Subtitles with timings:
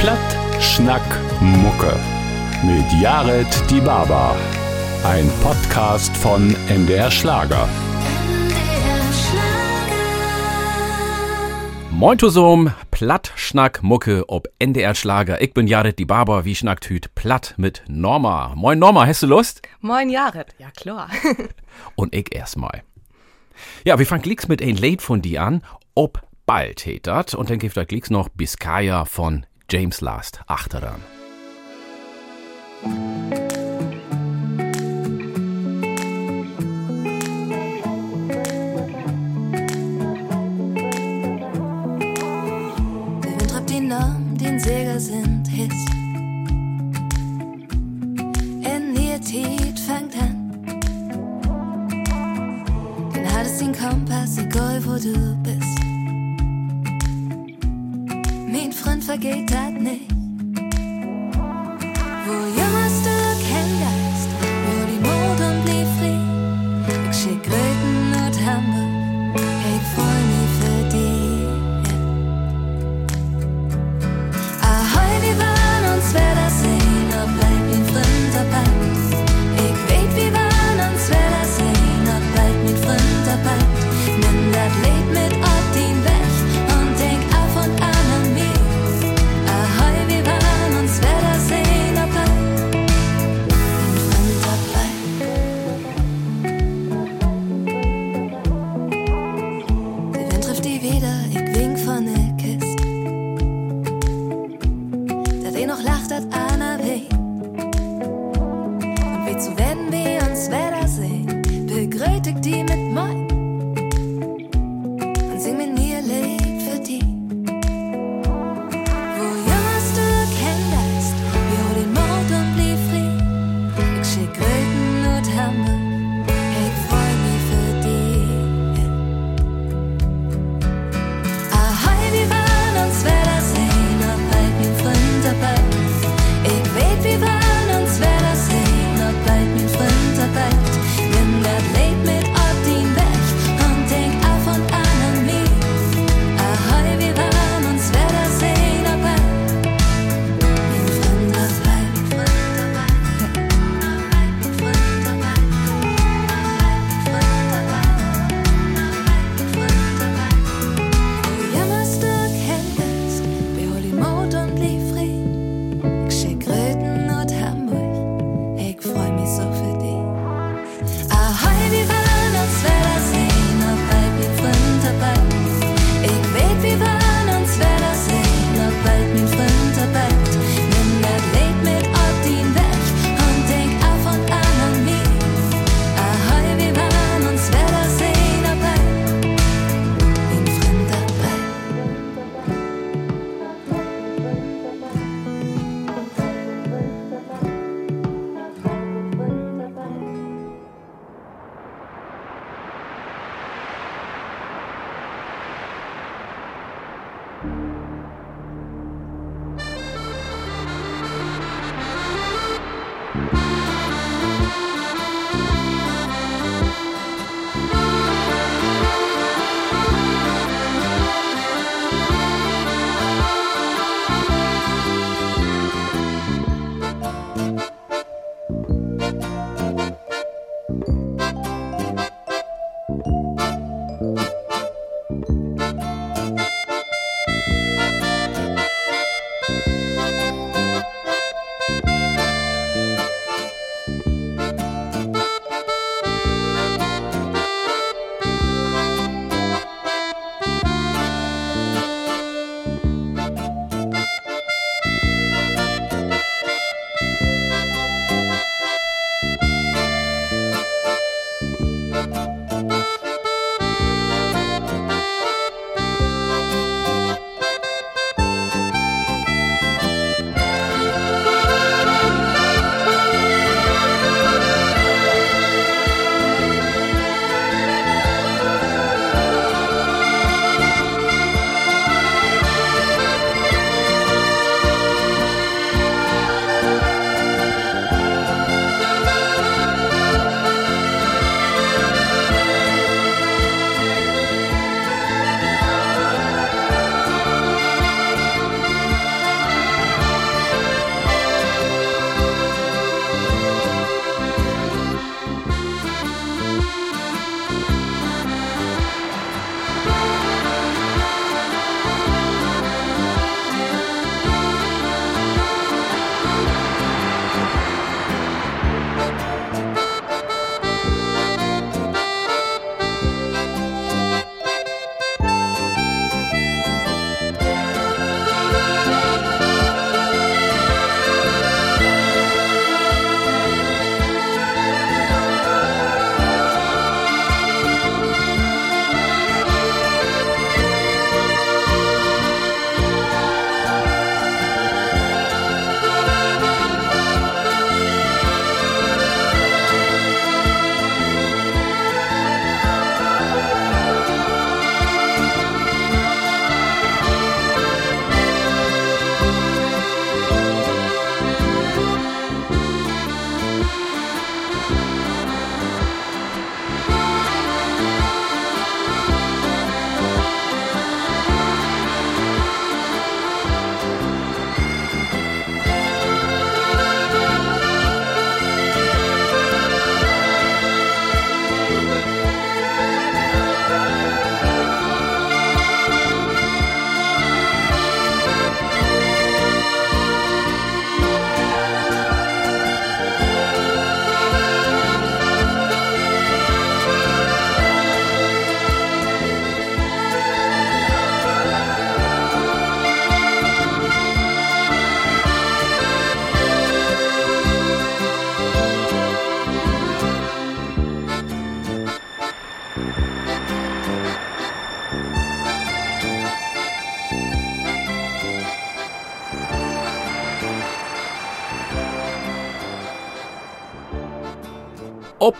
[0.00, 1.02] Platt, Schnack,
[1.40, 1.98] Mucke.
[2.62, 4.36] Mit Jared Die Baba.
[5.04, 7.66] Ein Podcast von MDR Schlager.
[11.90, 15.40] Moin zusammen, Platt, Schnack, Mucke ob NDR Schlager.
[15.40, 18.52] Ich bin Jared Die Baba, wie schnackt hüt platt mit Norma.
[18.54, 19.62] Moin Norma, hast du Lust?
[19.80, 21.08] Moin Jared, ja klar.
[21.96, 22.82] Und ich erstmal.
[23.84, 25.62] Ja, wir fangen gleich mit ein Lied von dir an,
[25.94, 31.02] ob bald hetet und dann gibt er gleich noch Biscaya von James Last achteran.
[43.22, 45.48] Der Wind treibt ihn um, den Segel sind.
[48.62, 50.52] In ihr Tiet fängt an.
[53.14, 55.85] Den hattest den Kompass, egal wo du bist.
[58.58, 60.10] Mein Freund vergeht das nicht.
[62.24, 63.16] Wo jammerst du
[63.48, 63.70] kein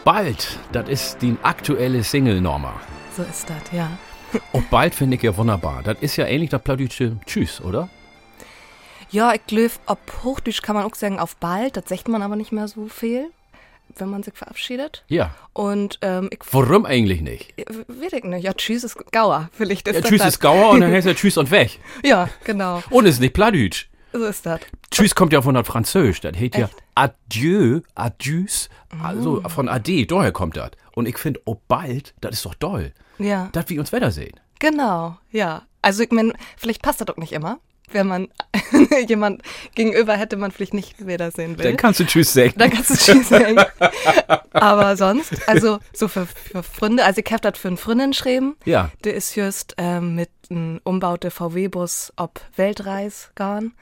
[0.07, 2.81] bald, das ist die aktuelle Single Norma.
[3.17, 3.91] So ist das, ja.
[4.53, 5.83] Ob bald finde ich ja wunderbar.
[5.83, 7.89] Das ist ja ähnlich das Plattdeutsche Tschüss, oder?
[9.11, 12.37] Ja, ich glaube, ob Hochdeutsch kann man auch sagen auf bald, das sagt man aber
[12.37, 13.31] nicht mehr so viel,
[13.97, 15.05] wenn man sich verabschiedet.
[15.09, 15.35] Ja.
[15.53, 17.53] Und ähm, ich Warum eigentlich nicht?
[17.59, 20.29] äh, weiß ich nicht, ja, Tschüss ist Gauer, vielleicht ist Ja, das Tschüss das.
[20.35, 21.81] ist Gauer und dann heißt er Tschüss und weg.
[22.05, 23.89] Ja, genau, Und ist nicht Plattdeutsch.
[24.13, 24.61] so ist das.
[24.91, 26.21] Tschüss kommt ja von das Französisch.
[26.21, 26.69] Das heißt ja?
[26.97, 28.69] Adieu, Adieus,
[29.03, 30.71] also von Ade, daher kommt das.
[30.95, 32.93] Und ich finde, oh bald, das ist doch toll.
[33.19, 34.35] Ja, Das wir uns wiedersehen.
[34.59, 35.63] genau, ja.
[35.83, 37.61] Also ich meine, vielleicht passt das doch nicht immer,
[37.93, 38.29] wenn man
[39.09, 39.43] jemand
[39.75, 41.65] gegenüber hätte, man vielleicht nicht wiedersehen will.
[41.67, 42.55] Dann kannst du Tschüss sagen.
[42.57, 43.61] Dann kannst du Tschüss sagen.
[44.53, 48.57] Aber sonst, also so für, für Freunde, also ich hab das für einen Freundin geschrieben.
[48.65, 48.91] Ja.
[49.05, 53.75] Der ist just ähm, mit einem umbaute VW-Bus ob Weltreis gegangen.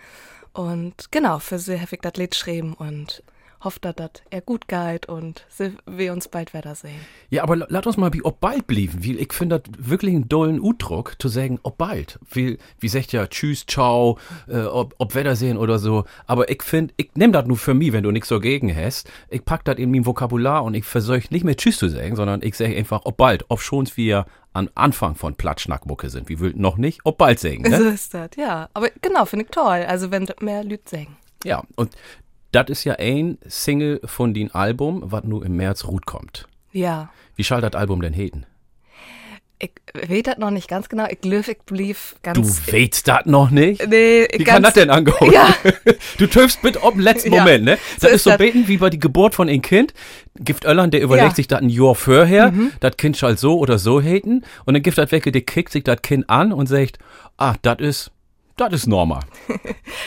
[0.54, 3.22] Und genau, für sie ich das Lied geschrieben und
[3.62, 7.00] hoffe, dass das er gut geht und sie, wir uns bald wiedersehen.
[7.30, 9.02] Ja, aber la- lass uns mal wie ob bald blieben.
[9.02, 12.18] Weil ich finde das wirklich einen dollen Udruck, zu sagen, ob bald.
[12.30, 14.18] Wie, wie sagt ja, tschüss, ciao,
[14.48, 16.04] äh, ob, ob Wiedersehen oder so.
[16.26, 19.10] Aber ich finde, ich nehme das nur für mich, wenn du nichts dagegen hast.
[19.30, 22.42] Ich pack das in mein Vokabular und ich versuche nicht mehr tschüss zu sagen, sondern
[22.42, 23.46] ich sage einfach, ob bald.
[23.48, 26.28] Ob schon wir am Anfang von Platschnackmucke sind.
[26.28, 27.90] Wie will noch nicht, ob bald So ne?
[27.90, 28.70] ist das, ja.
[28.72, 29.84] Aber genau, finde ich toll.
[29.86, 31.16] Also wenn mehr Lüd sagen.
[31.44, 31.94] Ja, und
[32.52, 36.48] das ist ja ein Single von dem Album, was nur im März ruht kommt.
[36.72, 37.10] Ja.
[37.36, 38.46] Wie soll das Album denn heten?
[39.60, 41.06] Ich weiß das noch nicht ganz genau.
[41.08, 42.60] Ich glaube, ich blieb Du ganz.
[42.72, 43.86] weißt das noch nicht?
[43.88, 45.32] nee, Wie kann das denn angehen?
[45.32, 45.54] Ja.
[46.18, 47.78] Du töfst mit ob letzten Ja, Moment, ne?
[47.98, 49.94] so Das ist ist so beten wie bei die Geburt von ein Kind.
[50.38, 51.30] Gift Öllern, der überlegt Ja.
[51.30, 51.34] Mhm.
[51.36, 54.44] sich das ein Jahr vorher, das Kind soll so oder so heten.
[54.64, 56.98] Und dann gibt das weg, der kickt sich das Kind an und sagt,
[57.36, 58.10] ah, das ist,
[58.56, 59.20] das ist normal.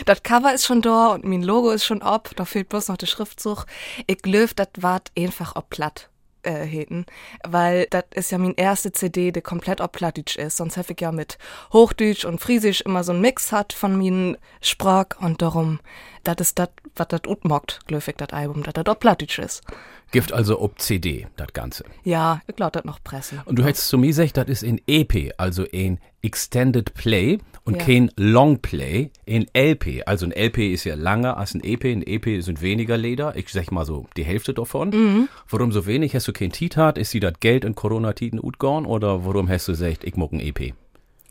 [0.05, 2.35] Das Cover ist schon da und mein Logo ist schon ob.
[2.35, 3.65] Da fehlt bloß noch der Schriftzug.
[4.05, 6.09] Ich glaube, das wart einfach ob platt.
[6.44, 7.06] Äh, heten,
[7.44, 10.58] weil das ist ja mein erste CD, der komplett ob Plattdeutsch ist.
[10.58, 11.39] Sonst habe ich ja mit
[11.74, 15.79] Hochdeutsch und Friesisch immer so einen Mix hat von meinen Sprach und darum,
[16.27, 17.79] das ist das, was das utmockt,
[18.12, 19.63] ich, das Album, dass das ob Plattdeutsch ist.
[20.12, 21.84] Gift also ob CD, das Ganze.
[22.03, 23.41] Ja, ich glaube, das noch pressen.
[23.46, 27.75] Und du hättest zu mir gesagt, das ist ein EP, also ein Extended Play und
[27.77, 27.84] Ja.
[27.84, 30.03] kein Long Play, ein LP.
[30.05, 33.50] Also ein LP ist ja langer als ein EP, ein EP sind weniger Leder, ich
[33.50, 34.89] sag mal so die Hälfte davon.
[34.89, 35.29] Mhm.
[35.50, 36.15] Warum so wenig?
[36.15, 36.98] Hast du kein Tit hat?
[36.98, 40.39] Ist sie das Geld in Corona-Titen utgorn oder warum hast du gesagt, ich muck ein
[40.39, 40.74] EP?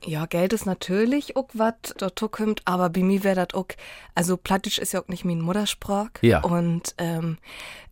[0.07, 3.67] Ja, Geld ist natürlich auch was dazu kommt, aber bei mir wäre das auch,
[4.15, 6.11] also Plattdeutsch ist ja auch nicht mein Muttersprach.
[6.23, 6.41] Ja.
[6.43, 7.39] Und ähm,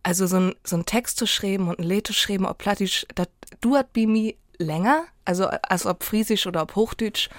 [0.01, 3.05] also so ein, so ein Text zu schreiben und ein Lied zu schreiben auf Plattdeutsch,
[3.15, 3.27] das
[3.59, 7.29] dauert bei mir länger, also als ob Friesisch oder ob Hochdeutsch.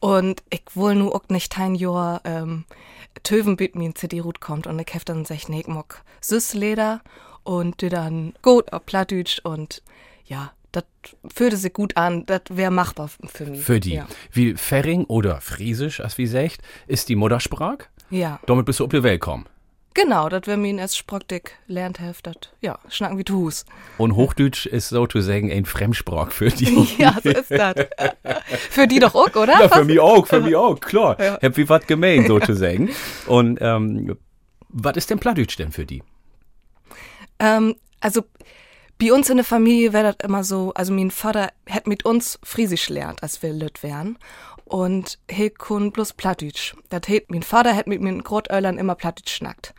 [0.00, 2.66] Und ich will nur auch nicht ein Jahr ähm,
[3.22, 7.00] töven, bis mir ein CD-Rut kommt und ich hef dann sech, nee, ich mag Süßleder
[7.42, 9.82] und die dann gut auf Plattdeutsch und
[10.24, 13.62] ja, das fühlte sich gut an, das wäre machbar für mich.
[13.62, 13.94] Für die.
[13.94, 14.06] Ja.
[14.32, 17.78] Wie Ferring oder Friesisch, als wie sagt, ist die Muttersprach.
[18.10, 19.46] Ja, Damit bist du auf die Welt kommen.
[19.94, 22.54] genau, das wäre mir erst Sprockdick lernt heftet.
[22.60, 23.50] Ja, schnacken wie du.
[23.98, 26.88] Und Hochdeutsch ist sozusagen ein Fremdsprach für die.
[26.98, 27.74] Ja, so ist das.
[28.70, 29.60] Für die doch auch, oder?
[29.60, 31.20] Ja, für mich auch, für mich auch, klar.
[31.20, 31.38] Ja.
[31.42, 32.88] Hab wie was gemeint, sozusagen.
[33.26, 34.16] Und ähm,
[34.68, 36.02] was ist denn Plattdeutsch denn für die?
[37.38, 38.22] Ähm, also
[38.98, 42.38] bei uns in der Familie wäre das immer so, also mein Vater hat mit uns
[42.42, 44.18] Friesisch lernt, als wir lüt wären.
[44.64, 46.74] Und he kun bloß Plattdeutsch.
[46.90, 49.74] Das hat, mein Vater hat mit mir Grotöllern immer Plattdeutsch schnackt.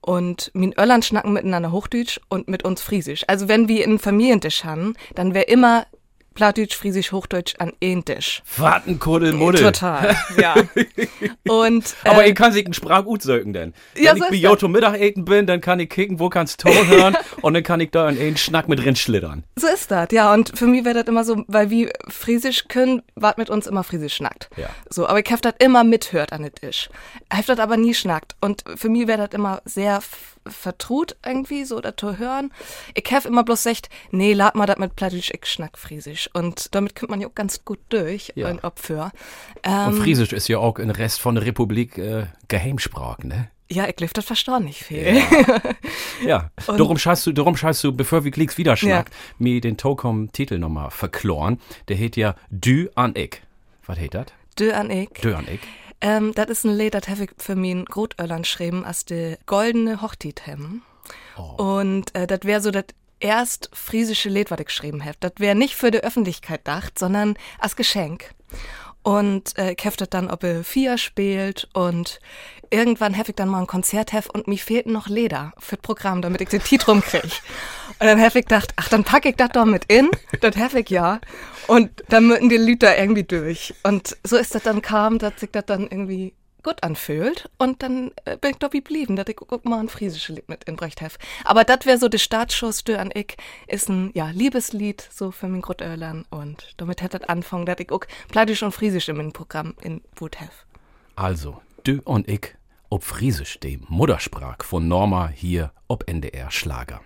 [0.00, 3.24] Und min Öllern schnacken miteinander Hochdeutsch und mit uns Friesisch.
[3.28, 5.86] Also wenn wir einen Familientisch haben, dann wäre immer
[6.34, 8.42] Plattdeutsch, Friesisch, Hochdeutsch an einen Tisch.
[8.56, 9.62] Warten, Kuddelmuddel.
[9.62, 10.54] Total, ja.
[11.48, 13.72] Und Aber äh, ich kann sich einen Sprach gut sögen denn.
[13.96, 14.48] Ja, Wenn so ich bei.
[14.48, 17.90] Joto Mittagessen bin, dann kann ich kicken, wo kannst Ton hören und dann kann ich
[17.90, 19.44] da in einen Schnack mit drin schlittern.
[19.56, 20.32] So ist das, ja.
[20.34, 23.84] Und für mich wäre das immer so, weil wir Friesisch können, wart mit uns immer
[23.84, 24.50] Friesisch schnackt.
[24.56, 24.68] Ja.
[24.90, 26.88] So, aber ich hab das immer mithört an den Tisch.
[27.30, 28.34] Ich hab das aber nie schnackt.
[28.40, 30.00] Und für mich wäre das immer sehr
[30.46, 32.52] vertraut irgendwie, so das zu hören.
[32.94, 36.28] Ich hab immer bloß gesagt, nee, lad mal das mit Plattdeutsch, ich schnack Friesisch.
[36.34, 38.48] Und damit kommt man ja auch ganz gut durch, Ja.
[38.50, 39.04] und ob für.
[39.04, 39.12] Und
[39.94, 43.48] Ähm, Friesisch ist ja auch im Rest von der Republik äh, Geheimsprach, ne?
[43.70, 45.20] ja, ich lief das verstanden nicht viel.
[46.24, 49.76] Ja, Und- darum scheißt du, darum scheißt du, bevor wir Klicks wieder schnackt, mir den
[49.76, 51.58] Tokom-Titel nochmal verkloren.
[51.88, 53.40] Der heet ja Du an ich.
[53.86, 54.26] Was heet das?
[54.58, 55.08] Dö an ich.
[55.22, 55.60] Du an ich.
[56.04, 60.02] Ähm, das ist ein Lied, das habe ich für mein Grotöllern geschrieben, als de goldene
[60.02, 60.82] Hochtit hem.
[61.56, 62.84] Und äh, das wäre so das
[63.20, 65.16] erst friesische Lied, was ich geschrieben habe.
[65.20, 68.34] Das wäre nicht für die Öffentlichkeit gedacht, sondern als Geschenk.
[69.04, 72.20] Und äh, ich heftet dann, ob er vier spielt und
[72.70, 75.82] irgendwann habe ich dann mal ein Konzert hef und mir fehlten noch Leder für das
[75.82, 77.42] Programm, damit ich den Titrum krieg.
[78.00, 80.80] Und dann habe ich gedacht, ach, dann packe ich das doch mit in, das habe
[80.80, 81.20] ich ja.
[81.66, 83.74] Und dann müssen die Lüter irgendwie durch.
[83.82, 86.34] Und so ist das dann kam, dass sich das dann irgendwie
[86.64, 87.48] gut anfühlt.
[87.58, 90.48] Und dann äh, bin ich doch wie blieben, dass ich guck mal ein friesisches Lied
[90.48, 91.16] mit in Brecht hef.
[91.44, 93.36] Aber das wäre so der Startschuss, du an ich,
[93.68, 96.24] ist ein ja, Liebeslied so für mein Grotöhrlern.
[96.30, 100.00] Und damit hätte das anfangen, dass ich auch Pladisch und Friesisch in meinem Programm in
[100.16, 100.66] Wut hef.
[101.14, 102.56] Also, du und ich,
[102.88, 107.00] ob Friesisch, dem Muttersprach von Norma hier ob NDR Schlager.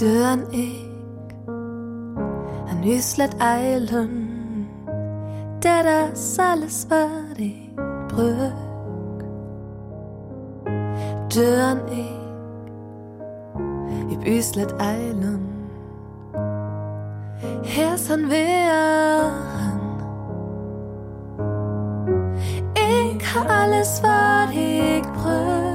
[0.00, 1.34] Døren ik
[2.66, 4.30] Han hyslet ejlen
[5.62, 7.54] Da das alles var det
[8.08, 9.24] brøk.
[11.34, 12.24] Døren ik
[14.12, 15.46] I byslet ejlen
[17.64, 19.80] Her san væren
[22.76, 25.73] Ik har alles var det brøk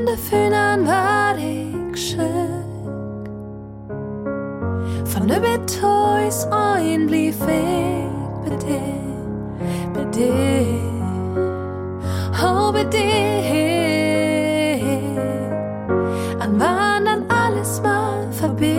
[0.00, 3.26] Under fynan var ik skjøk
[5.06, 8.12] For nu bet toys øjen bli fæk
[8.44, 8.94] Med det,
[9.94, 10.80] med det
[12.44, 13.40] Og med det
[16.40, 18.76] An wandern alles mal forbi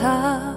[0.00, 0.56] tag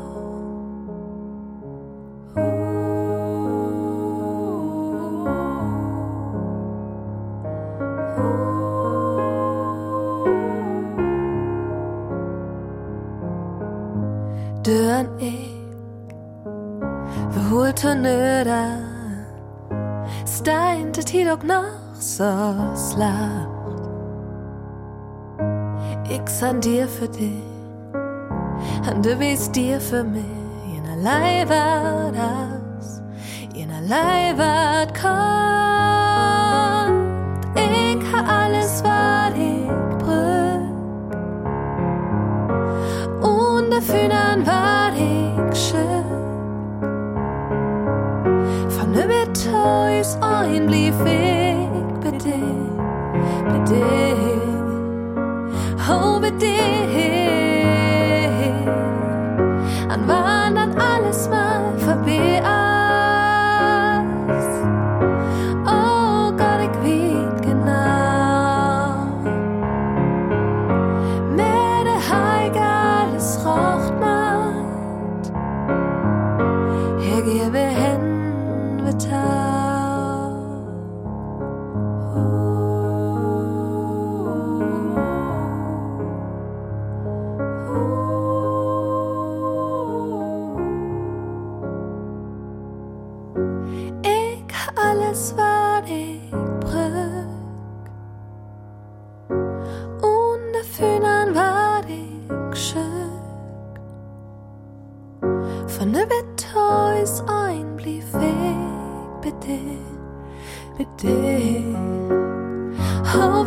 [14.66, 15.50] Døren ikke
[17.34, 18.78] Ved hovedturnøder
[20.26, 23.60] Stein til tid og noch så slapt
[26.12, 27.49] Ik san dir für dich
[28.88, 29.16] Und du
[29.52, 30.24] dir für mich
[30.72, 33.02] Jener Leih war das
[33.54, 35.10] Jener Leih war kommt
[37.56, 39.68] Ich ha alles was ich
[40.00, 40.70] brück
[43.22, 46.00] Und dafür dann war ich schön.
[49.08, 52.76] Met thuis een blief ik bij dit,
[53.44, 54.20] bij dit,
[55.90, 57.99] oh bij dit.
[59.90, 62.40] An wann dann alles mal vorbei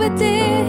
[0.02, 0.62] Og ved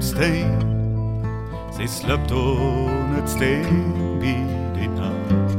[0.00, 1.24] dem Steen.
[1.76, 4.36] Sie slöpt ohne Steen wie
[4.78, 5.56] die Nacht.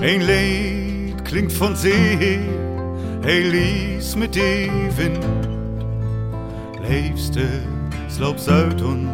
[0.00, 2.40] Ein Lied klingt von See her,
[3.22, 5.26] ein Lies mit dem Wind.
[6.88, 8.48] Lebst es, lob's
[8.82, 9.08] und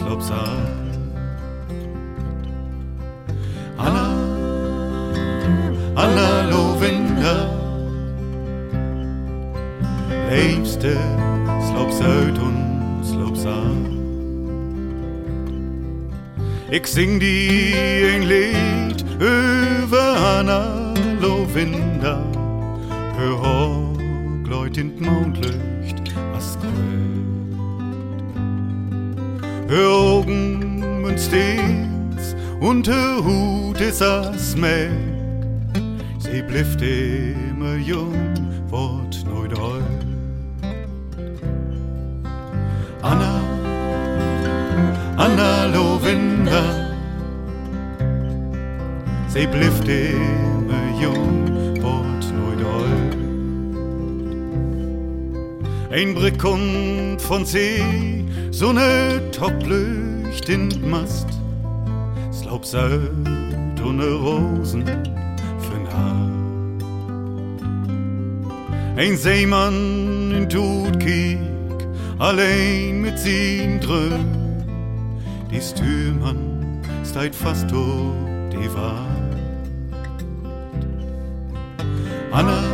[0.00, 0.81] lob's an.
[17.02, 22.22] Ik zing die een lied over Anna Lovinda.
[23.16, 23.38] Hör
[24.76, 27.56] in het mondlicht, was grölt.
[29.66, 34.90] Hör Augen und stets, und hör Hut is as meg.
[36.18, 38.31] Sie blifft immer jung,
[56.42, 61.28] Ein kommt von See, so ne Topplücht in d Mast.
[62.32, 64.82] Slaub Söld und ne Rosen
[65.62, 66.30] für'n Haar.
[68.96, 71.38] Ein Seemann in Tutkiek,
[72.18, 74.26] allein mit sin Dröm.
[75.48, 78.68] Die Stürmann steit fast tot, die.
[82.32, 82.71] Anna, Anna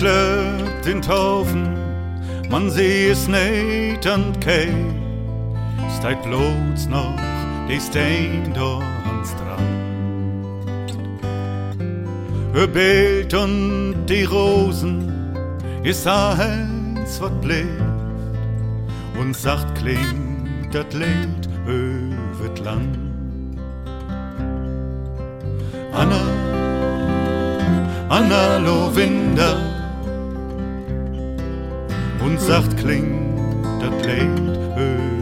[0.00, 1.76] Lögt in Taufen,
[2.48, 4.72] man seh es nicht an Kei.
[5.98, 7.18] Steit bloß noch
[7.68, 9.60] die Stein da an Strand.
[12.54, 15.12] Hör Bild und die Rosen,
[15.82, 17.82] ist eins, wat bleibt.
[19.20, 22.98] Und sacht klingt dat Lied über d Land.
[25.92, 26.22] Anna,
[28.08, 29.79] Anna Lovinda
[32.30, 33.38] und sacht klingt
[33.80, 35.19] dat Lied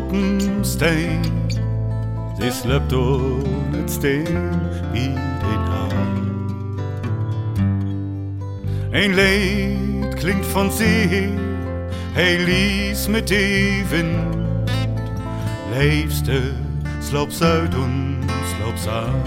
[0.00, 1.20] naam op een steen.
[2.38, 4.50] Ze slept op het steen
[4.92, 5.90] wie den Haar.
[8.90, 11.28] Een Lied klingt von See,
[12.12, 14.70] hey lies mit die Wind.
[15.70, 16.40] Leefste
[17.00, 18.24] slops uit und
[18.56, 19.22] slops aan.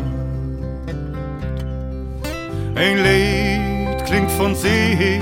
[2.74, 5.22] Een Lied klingt von See,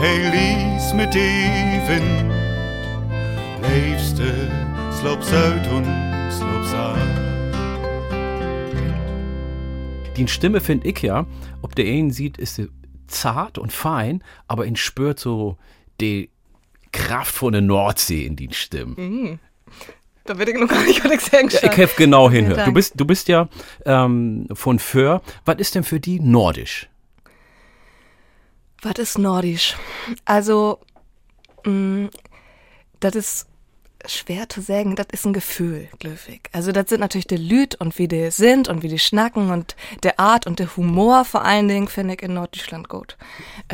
[0.00, 2.32] hey lies mit die Wind.
[3.60, 4.67] Leefste
[5.04, 5.86] uit und
[6.32, 6.98] slops aan.
[10.16, 11.26] Die Stimme finde ich ja,
[11.62, 12.68] ob der einen sieht, ist sie
[13.06, 15.56] zart und fein, aber ihn spürt so
[16.00, 16.30] die
[16.92, 19.38] Kraft von der Nordsee in den Stimmen.
[20.24, 21.48] Da will ich noch gar nicht sagen.
[21.50, 22.64] Ja, ich helfe genau hinhören.
[22.64, 23.48] Du bist, du bist ja
[23.84, 25.22] ähm, von Föhr.
[25.44, 26.88] Was ist denn für die nordisch?
[28.82, 29.76] Was ist nordisch?
[30.24, 30.80] Also,
[31.64, 32.08] mh,
[33.00, 33.46] das ist
[34.06, 36.40] schwer zu sagen, das ist ein Gefühl, glücklich.
[36.52, 39.74] Also, das sind natürlich die Lüd und wie die sind und wie die schnacken und
[40.02, 43.16] der Art und der Humor vor allen Dingen finde ich in Norddeutschland gut.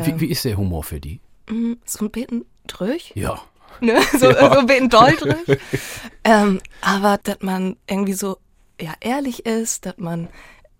[0.01, 1.19] Wie, wie ist der Humor für die?
[1.49, 3.39] Mh, So ein bisschen drüch, Ja.
[3.81, 3.99] ne?
[4.13, 5.57] So, so ein bisschen doll drüch.
[6.23, 8.37] ähm, aber, dass man irgendwie so,
[8.81, 10.27] ja, ehrlich ist, dass man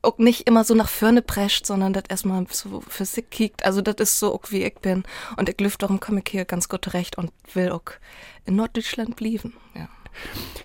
[0.01, 3.65] auch nicht immer so nach vorne prescht, sondern das erstmal so für sich kiekt.
[3.65, 5.03] Also das ist so auch wie ich bin.
[5.35, 7.81] Und ich lüft darum komme ich hier ganz gut recht und will auch
[8.45, 9.53] in Norddeutschland blieben.
[9.75, 9.87] Ja.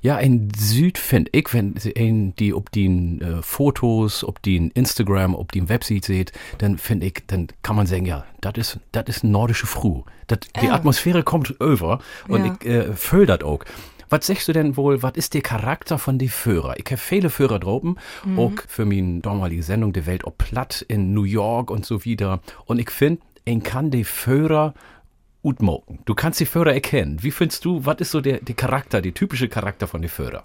[0.00, 4.70] Ja, in Süd finde ich, wenn ein, die ob die äh, Fotos, ob die in
[4.70, 8.54] Instagram, ob die in Website seht, dann finde ich, dann kann man sagen, ja, das
[8.56, 10.04] ist, das ist ein nordische Fru.
[10.28, 10.74] Dat, Die Ja.
[10.74, 12.56] Atmosphäre kommt over und Ja.
[12.60, 13.64] ich äh, fühl das auch.
[14.08, 16.76] Was sagst du denn wohl, was ist der Charakter von die Führer?
[16.78, 17.96] Ich habe viele Führer droben,
[18.36, 22.40] auch für meine damalige Sendung Die Welt ob platt in New York und so wieder.
[22.66, 24.74] Und ich finde, ich kann die Führer
[25.42, 26.00] utmoken.
[26.04, 27.22] Du kannst die Führer erkennen.
[27.22, 30.44] Wie findest du, was ist so der, der Charakter, der typische Charakter von den Führer?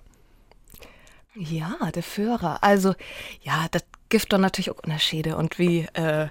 [1.36, 2.64] Ja, der Führer.
[2.64, 2.96] Also,
[3.42, 5.36] ja, das gibt doch natürlich auch Unterschiede.
[5.36, 6.28] Und wie, äh,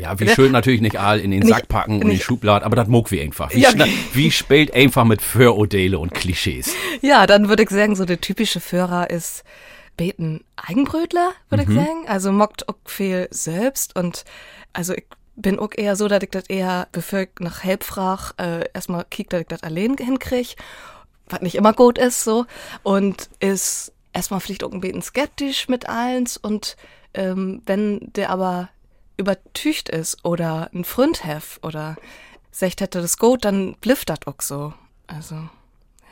[0.00, 2.64] Ja, wie schön natürlich nicht all in den Nicht- Sack packen und in den Schubladen,
[2.66, 3.54] aber das mag wie einfach.
[3.54, 3.70] Wie, Ja.
[3.70, 6.74] schna- wie spielt einfach mit Vorurteile und Klischees?
[7.00, 9.44] ja, dann würde ich sagen, so der typische Führer ist
[9.96, 12.08] Beten Eigenbrötler, würde ich sagen.
[12.08, 13.94] Also mockt auch viel selbst.
[13.94, 14.24] Und
[14.72, 15.04] also ich
[15.36, 19.30] bin auch eher so, dass ich das eher befolgt nach Help frag, äh, erstmal kiek,
[19.30, 20.56] dass ich das allein hinkrieg,
[21.28, 22.46] was nicht immer gut ist, so.
[22.82, 26.76] Und ist erstmal vielleicht auch ein bisschen skeptisch mit eins und
[27.14, 28.68] ähm, wenn der aber
[29.16, 31.96] übertücht ist oder ein Freund hef oder
[32.50, 34.74] sagt hätte das gut, dann blifft das auch so.
[35.06, 35.36] Also,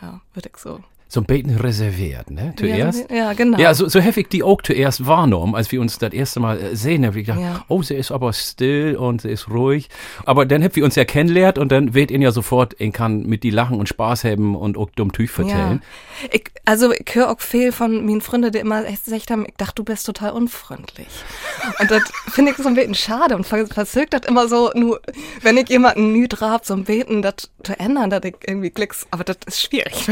[0.01, 0.81] ja, würde ich so.
[1.13, 2.55] So ein bisschen reserviert, ne?
[2.57, 3.11] Zuerst.
[3.11, 3.59] Ja, ja, genau.
[3.59, 6.75] Ja, so, so heftig die auch zuerst wahrgenommen, als wir uns das erste Mal äh,
[6.75, 7.05] sehen.
[7.05, 7.63] Hab ich gedacht, Ja.
[7.69, 9.91] oh, sie ist aber still und sie ist ruhig.
[10.25, 13.25] Aber dann habt wir uns ja kennengelernt und dann wird ihn ja sofort, ihn kann
[13.25, 15.83] mit die lachen und Spaß haben und auch dumm Tüch vertellen.
[16.23, 16.29] Ja.
[16.33, 19.75] Ich, also ich höre auch viel von meinen Freunden, die immer gesagt haben, ich dachte,
[19.75, 21.09] du bist total unfreundlich.
[21.79, 25.03] Und das finde ich so ein bisschen schade und verzögert das immer so, nur
[25.43, 29.07] wenn ich jemanden nü drab, so ein Beten, das zu ändern, dass ich irgendwie klicks,
[29.11, 30.09] aber das ist schwierig.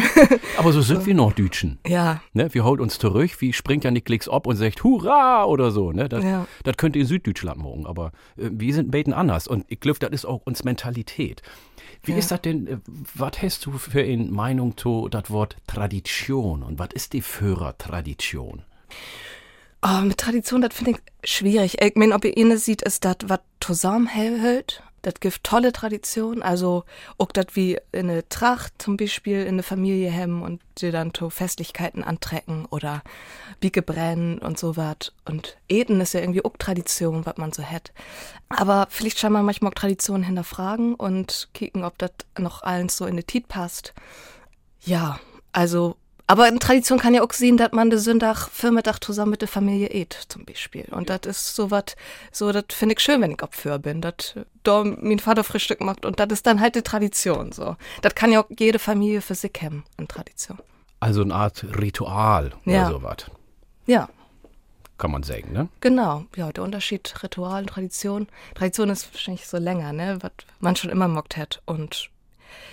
[0.59, 1.79] Aber so sind wir noch Dütschen.
[1.87, 5.45] ja, Ne, wir holt uns zurück, wie springt ja nicht Klicks ab und sagt Hurra
[5.45, 5.93] oder so.
[5.93, 6.09] Ne?
[6.09, 6.47] Das, Ja.
[6.65, 9.47] das könnte in Süddeutschland morgen, aber äh, wir sind bisschen anders.
[9.49, 11.43] Und ich glaube, das ist auch uns Mentalität.
[12.03, 12.19] Wie Ja.
[12.19, 12.77] ist das denn, äh,
[13.15, 18.63] was hast du für eine Meinung zu das Wort Tradition und was ist die Führertradition?
[19.83, 21.81] Oh, mit Tradition, das finde ich schwierig.
[21.81, 24.83] Ich meine, ob ihr eine sieht, ist das, was zusammenhält.
[25.03, 26.43] Das gibt tolle Tradition.
[26.43, 26.85] Also,
[27.19, 31.15] auch das wie in eine Tracht zum Beispiel in eine Familie hemmen und dir dann
[31.15, 33.03] zu Festlichkeiten antrecken oder
[33.61, 35.13] Bieke brennen und so was.
[35.25, 37.93] Und Eden ist ja irgendwie auch Tradition, was man so hat.
[38.49, 43.07] Aber vielleicht schon mal manchmal auch Traditionen hinterfragen und kicken, ob das noch allen so
[43.07, 43.95] in die Tit passt.
[44.83, 45.19] Ja,
[45.53, 45.97] also,
[46.31, 49.49] aber in Tradition kann ja auch sehen, dass man den Sonntag, Vormittag zusammen mit der
[49.49, 50.87] Familie eht, zum Beispiel.
[50.93, 51.97] Und das ist so was,
[52.31, 56.05] so, das finde ich schön, wenn ich Opfer bin, dass da mein Vater Frühstück macht
[56.05, 57.77] und das ist dann halt die Tradition, so.
[58.03, 60.59] Das kann ja auch jede Familie für sich haben, in Tradition.
[61.01, 62.83] Also eine Art Ritual Ja.
[62.87, 63.17] oder sowas,
[63.87, 64.09] Ja,
[64.99, 65.69] kann man sagen, ne?
[65.81, 66.27] genau.
[66.37, 68.29] Ja, der Unterschied Ritual und Tradition.
[68.55, 71.61] Tradition ist wahrscheinlich so länger, ne, was man schon immer mockt hat.
[71.65, 72.11] Und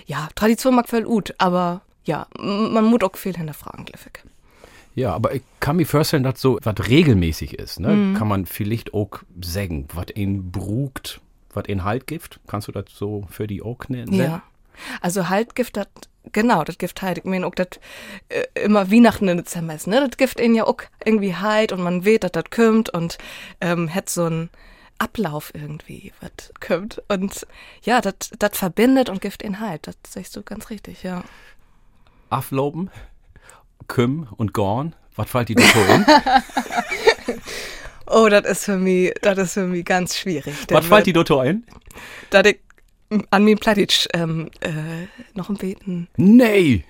[0.05, 4.23] ja, Tradition mag voll gut, aber ja, man muss auch viel hinterfragen, Gliffig.
[4.95, 7.89] Ja, aber ich kann mir vorstellen, dass so was regelmäßig ist, ne?
[7.89, 8.13] Mhm.
[8.15, 11.21] Kann man vielleicht auch sagen, was ihn brugt,
[11.53, 12.39] was ihn Halt gibt.
[12.47, 14.11] Kannst du das so für die auch nennen?
[14.13, 14.41] Ja.
[15.01, 15.89] Also halt Gift dat,
[16.31, 17.19] genau, das Gift halt.
[17.19, 17.67] Ich meine auch das
[18.29, 20.07] äh, immer Weihnachten in Dezember ist, ne?
[20.07, 23.19] Das Gift ihn ja auch irgendwie halt und man weht, dass das kommt und
[23.61, 24.49] ähm, hat so ein
[24.97, 27.03] Ablauf irgendwie, was kommt.
[27.07, 27.45] Und
[27.83, 29.85] ja, das das verbindet und gibt ihn halt.
[29.85, 31.23] Das sagst du ganz richtig, ja.
[32.29, 32.89] Afloben,
[33.87, 34.95] Küm und Gorn.
[35.15, 36.05] Was fällt dir da in?
[38.09, 40.53] Oh, das ist für mich, das ist für mich ganz schwierig.
[40.69, 41.65] Was fällt dir da ein?
[42.29, 42.59] Da ich
[43.31, 46.07] an mir Platic ähm, äh, noch ein Beten.
[46.15, 46.85] Nee.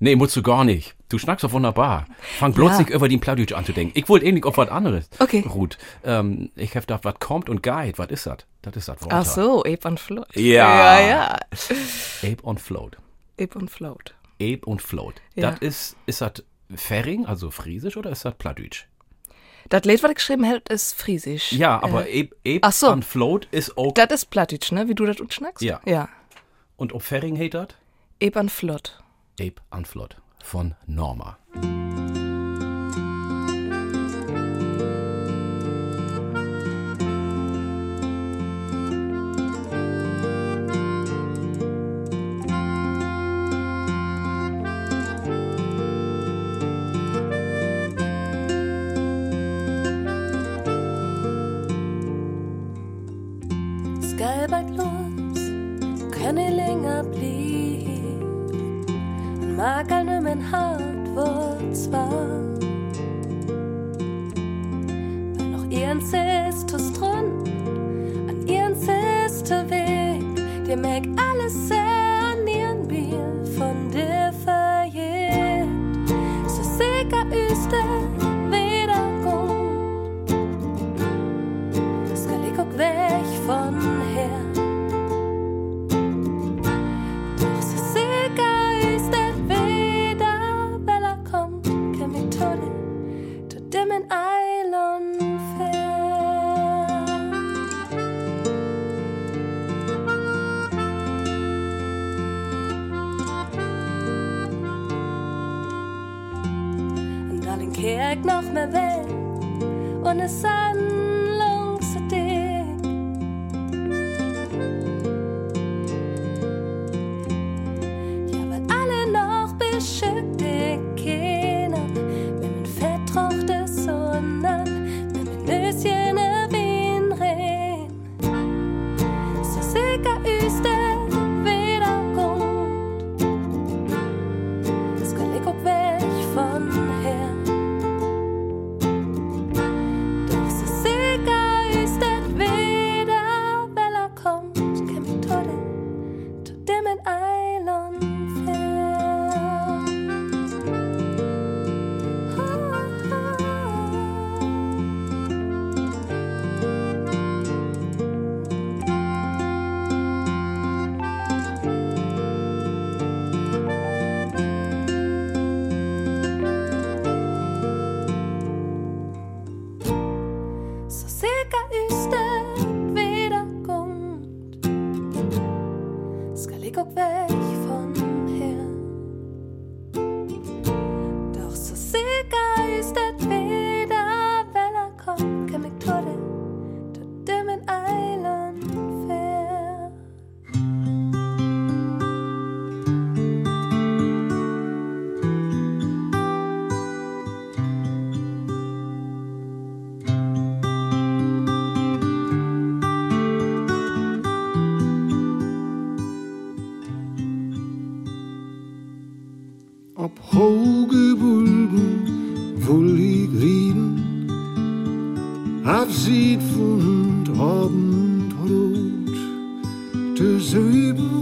[0.00, 0.94] Nee, musst du gar nicht.
[1.10, 2.06] Du schnackst doch wunderbar.
[2.38, 2.78] Fang bloß Ja.
[2.78, 3.92] nicht über den Plattdeutsch an zu denken.
[3.98, 5.08] Ich wollte ähnlich auf was anderes.
[5.18, 5.44] Okay.
[5.46, 7.98] Ruth, ähm, ich hab gedacht, was kommt und geht.
[7.98, 8.38] Was ist das?
[8.62, 9.12] Das ist das Wort.
[9.12, 10.34] Ach so, Ape und Float.
[10.34, 10.98] Ja.
[10.98, 11.38] Ja, ja.
[12.22, 12.96] Ape on Float.
[13.38, 14.14] Ape und Float.
[14.54, 15.14] Ape und Float.
[15.34, 15.50] Ja.
[15.52, 16.42] Das ist, ist das
[16.74, 18.86] Färing, also Friesisch, oder ist das Plattdeutsch?
[19.70, 21.52] Das Lied, was ich geschrieben habe, ist Friesisch.
[21.52, 22.90] Ja, aber Äh, Ape, Ape so.
[22.90, 23.94] on Float ist auch.
[23.94, 24.88] das ist Plattdeutsch, ne?
[24.88, 25.62] Wie du das schnackst?
[25.62, 25.80] Ja.
[25.86, 26.08] Ja.
[26.76, 27.68] und ob Färing heißt das?
[28.22, 29.02] Ape und Flott.
[29.40, 31.38] Ape on Float von Norma.
[54.44, 54.83] Es galbert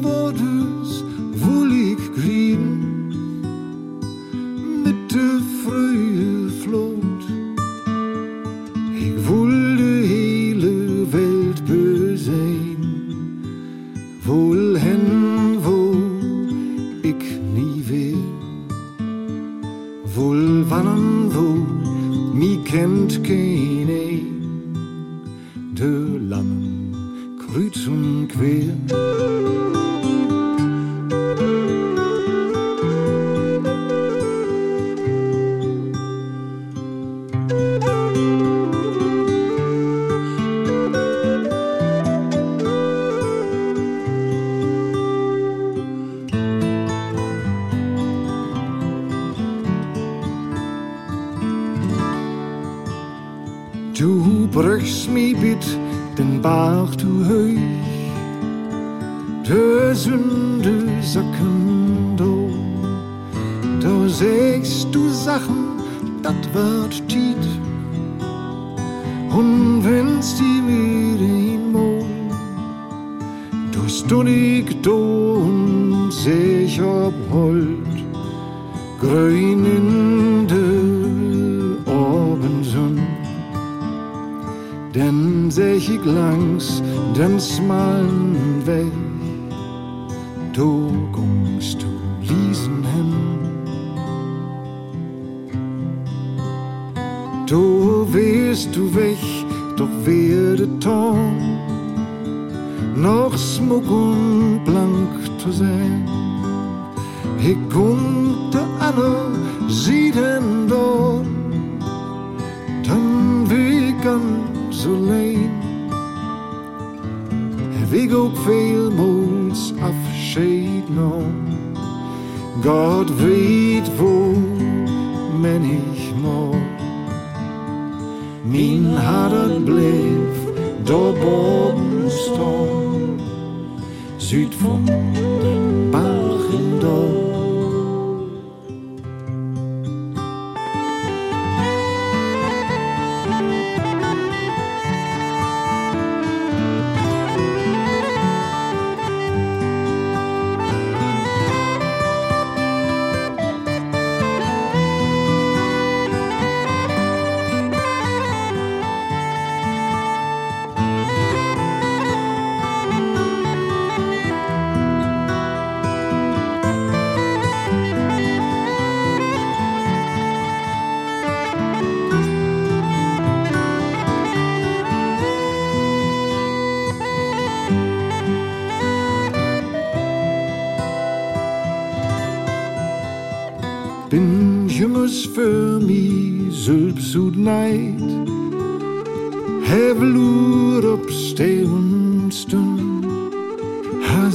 [0.03, 0.52] bodu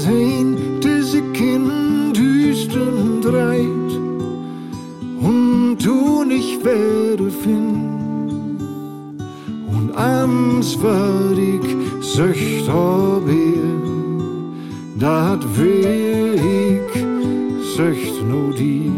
[0.07, 3.91] Has ein disse kind düsten dreit.
[5.19, 8.57] Und du nicht werde finden.
[9.67, 11.61] Und ansvarig
[11.99, 13.81] söcht ob ihr.
[14.97, 16.89] Dat Weg
[17.75, 18.91] söcht no die.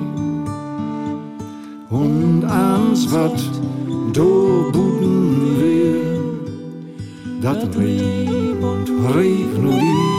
[1.90, 3.42] Und ans wat
[4.14, 6.02] do buden wir.
[7.42, 10.19] Dat Rieb und Rieb no die.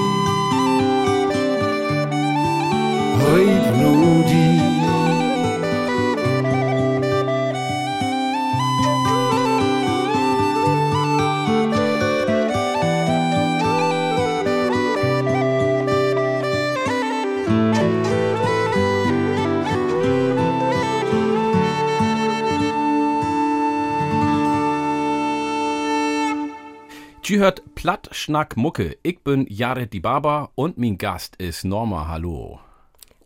[27.80, 28.98] Platt Schnack Mucke.
[29.02, 32.08] Ich bin Jared die Baba und mein Gast ist Norma.
[32.08, 32.60] Hallo.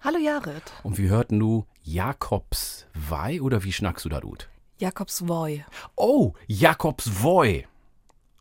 [0.01, 0.63] Hallo Jared.
[0.85, 4.49] Und wir hörten nu Jakobs Wei oder wie schnackst du da gut?
[4.79, 5.65] Jakobs Voy.
[5.97, 7.67] Oh, Jakobs Woi.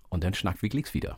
[0.10, 1.18] Und dann schnackt wie Glicks wieder.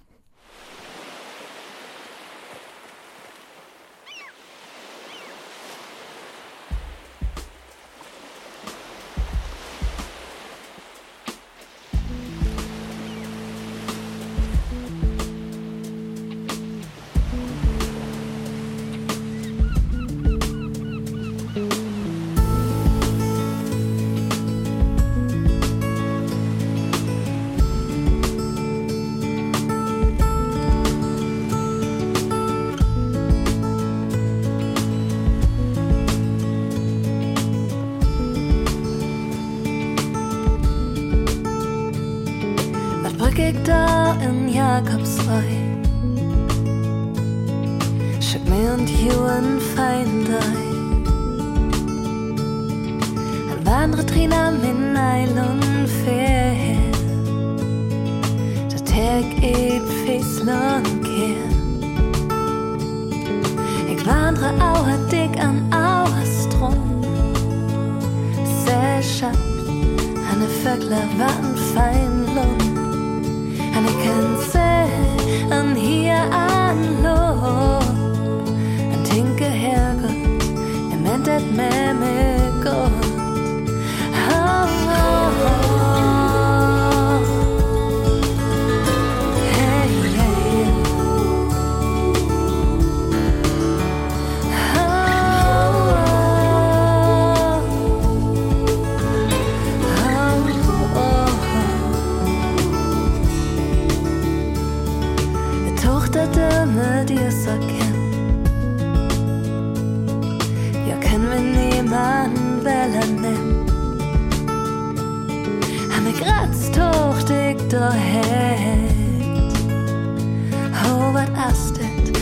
[121.37, 122.15] Astet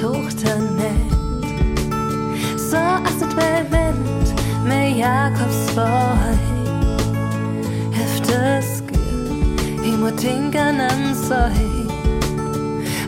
[0.00, 1.12] tog den net
[2.70, 3.96] Så astet
[4.64, 6.38] Med Jakobs vej
[7.92, 11.56] Efter skyld I må tænke en søj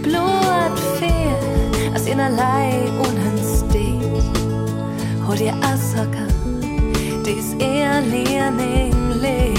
[0.03, 4.23] Blodet fer As in Lei unenstet
[5.23, 6.27] Ho dir Asaka
[7.25, 9.58] Dies eher Lehrling lebt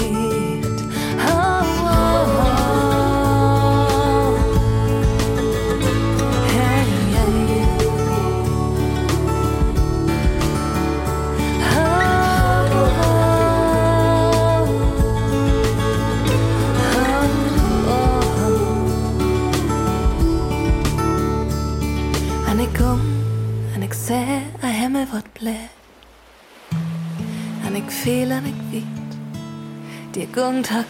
[25.40, 25.56] blæ
[27.66, 29.18] En ik føler en ik vet
[30.14, 30.84] Det er gungt har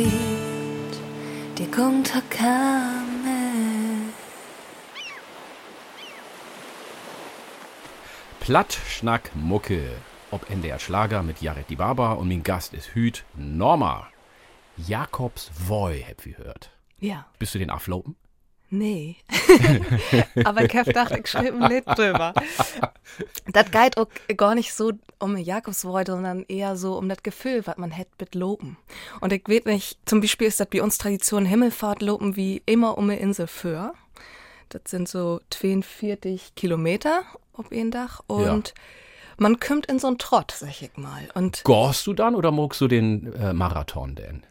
[0.00, 3.40] føler en ik vet Det er gungt har komme
[8.40, 9.90] Platt Schnack Mucke.
[10.30, 14.08] ob NDR Schlager mit Jared Di Baba und mein Gast ist Hüt Norma.
[14.76, 16.70] Jakobs Voy, hab ich gehört.
[17.00, 17.26] Ja.
[17.38, 18.16] Bist du den Aflopen?
[18.70, 19.16] Nee.
[20.44, 22.32] Aber ich hab gedacht, ich schreibe ein Lied drüber.
[23.48, 24.06] Das geht auch
[24.36, 28.36] gar nicht so um Jakobsfreude, sondern eher so um das Gefühl, was man hätte mit
[28.36, 28.76] Lopen.
[29.20, 32.96] Und ich weiß nicht, zum Beispiel ist das bei uns Tradition Himmelfahrt Lopen wie immer
[32.96, 33.92] um eine Insel für.
[34.68, 38.72] Das sind so 42 Kilometer auf ein Dach und
[39.36, 41.28] man kommt in so einen Trott, sag ich mal.
[41.34, 44.44] Und Gorst du dann oder magst du den äh, Marathon denn?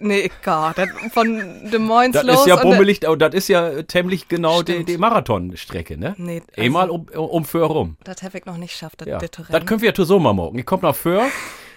[0.00, 2.40] Nee, gar, das von Des Moines Das los.
[2.40, 6.14] ist ja und bummelig, oh, das ist ja ziemlich genau die, die Marathonstrecke, ne?
[6.18, 7.96] Nee, also- Einmal um, um für rum.
[8.04, 9.18] Das habe ich noch nicht geschafft, das Ja.
[9.18, 10.58] bitte Das können wir ja so mal morgen.
[10.58, 11.22] Ich komm noch für.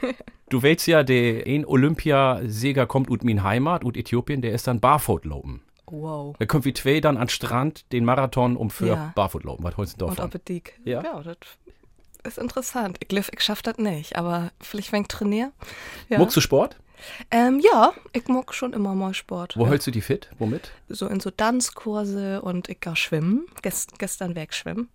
[0.50, 4.80] Du willst ja, der ein Olympiasieger kommt ut min Heimat, ut Äthiopien, der ist dann
[4.80, 5.62] Barfootlopen.
[5.86, 6.36] Wow.
[6.40, 9.12] Dann können wir zwei dann an Strand den Marathon um für Ja.
[9.14, 9.64] Barfootlopen.
[9.64, 10.26] Was holst du Und davon?
[10.26, 10.74] Appetit.
[10.86, 11.04] Ja.
[11.04, 11.38] ja, das
[12.24, 12.98] ist interessant.
[13.08, 15.52] Ich ich schaff das nicht, aber vielleicht, wenn ich trainiere.
[16.10, 16.18] Ja.
[16.18, 16.78] Muckst du Sport?
[17.32, 19.56] Ähm, ja, ich mag schon immer mal Sport.
[19.58, 19.70] Wo ja.
[19.72, 20.30] hältst du die fit?
[20.40, 20.72] Womit?
[20.90, 23.46] So in so Tanzkurse und ich gehe schwimmen.
[23.62, 24.90] Gest, gestern weg schwimmen.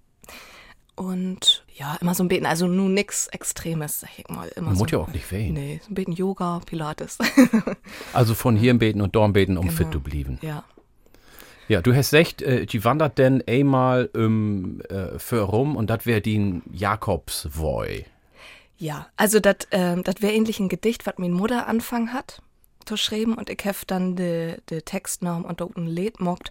[0.97, 4.49] Und ja, immer so ein bisschen, also nur nix Extremes, sag ich mal.
[4.55, 5.55] Immer Man so, muss ja auch nicht wehen.
[5.55, 7.19] Nee, so ein bisschen Yoga, Pilates.
[8.13, 9.77] Also von hier im Beten und dort Beten, um Genau.
[9.77, 10.39] fit zu bleiben.
[10.43, 10.65] ja.
[11.67, 16.05] Ja, du hast recht, äh, die wandert denn einmal ähm, äh, für rum und das
[16.05, 18.05] wäre die Jakobsvoy.
[18.77, 22.43] Ja, also das ähm, das wäre ähnlich ein Gedicht, was meine Mutter anfangen hat
[22.85, 26.51] zu schreiben und ich hef dann de, de Textnorm und dort ein Lied mockt.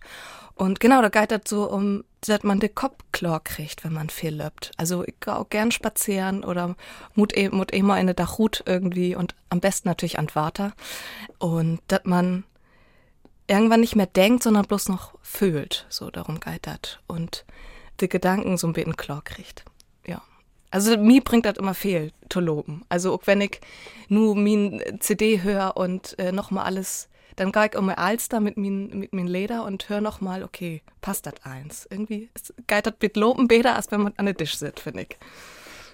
[0.55, 4.09] Und genau, da geht das so um, dass man de Kopf klar kriegt, wenn man
[4.09, 4.71] viel löppt.
[4.77, 6.75] Also ich gehe auch gern spazieren oder
[7.15, 10.73] mut, eh- mut immer in der Dachhut irgendwie und am besten natürlich an Water.
[11.39, 12.43] Und dass man
[13.47, 15.85] irgendwann nicht mehr denkt, sondern bloß noch fühlt.
[15.89, 16.99] So, darum geht das.
[17.07, 17.45] Und
[17.99, 19.65] die Gedanken so ein bisschen klar kriegt.
[20.73, 22.81] Also mir bringt das immer viel, zu loben.
[22.89, 23.61] Also auch wenn ich
[24.09, 28.87] nur min CD höre und äh, nochmal alles, dann gehe ich immer Alster mit min,
[28.97, 31.87] mit min Leder und höre nochmal, okay, passt das eins.
[31.91, 35.03] Irgendwie ist- geht das mit Loben besser, als wenn man an der Tisch sitzt, finde
[35.03, 35.17] ich.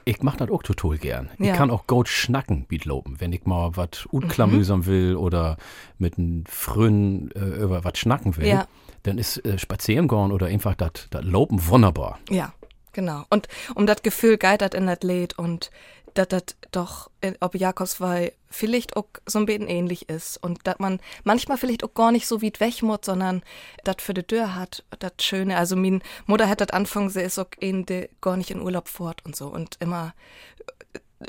[0.05, 1.29] Ich mach das auch total gern.
[1.39, 1.53] Ich Ja.
[1.55, 4.11] kann auch gut schnacken mit loben, wenn ich mal was Mhm.
[4.21, 5.57] unklamüsern will oder
[5.97, 8.47] mit einem Frühen äh, über was schnacken will.
[8.47, 8.65] Ja.
[9.03, 12.17] Dann ist äh, spazieren gehen oder einfach das das Loben wunderbar.
[12.29, 12.53] Ja,
[12.93, 13.25] genau.
[13.29, 15.71] Und um das Gefühl das in das Lied und
[16.13, 20.79] dass das doch, äh, ob Jakobswei vielleicht auch so ein bisschen ähnlich ist und dass
[20.79, 23.43] man manchmal vielleicht auch gar nicht so weit weg muss, sondern
[23.83, 25.57] das für die Tür hat, das Schöne.
[25.57, 28.87] Also min Mutter hat das anfangen, sie ist auch in de, gar nicht in Urlaub
[28.87, 30.13] fort und so und immer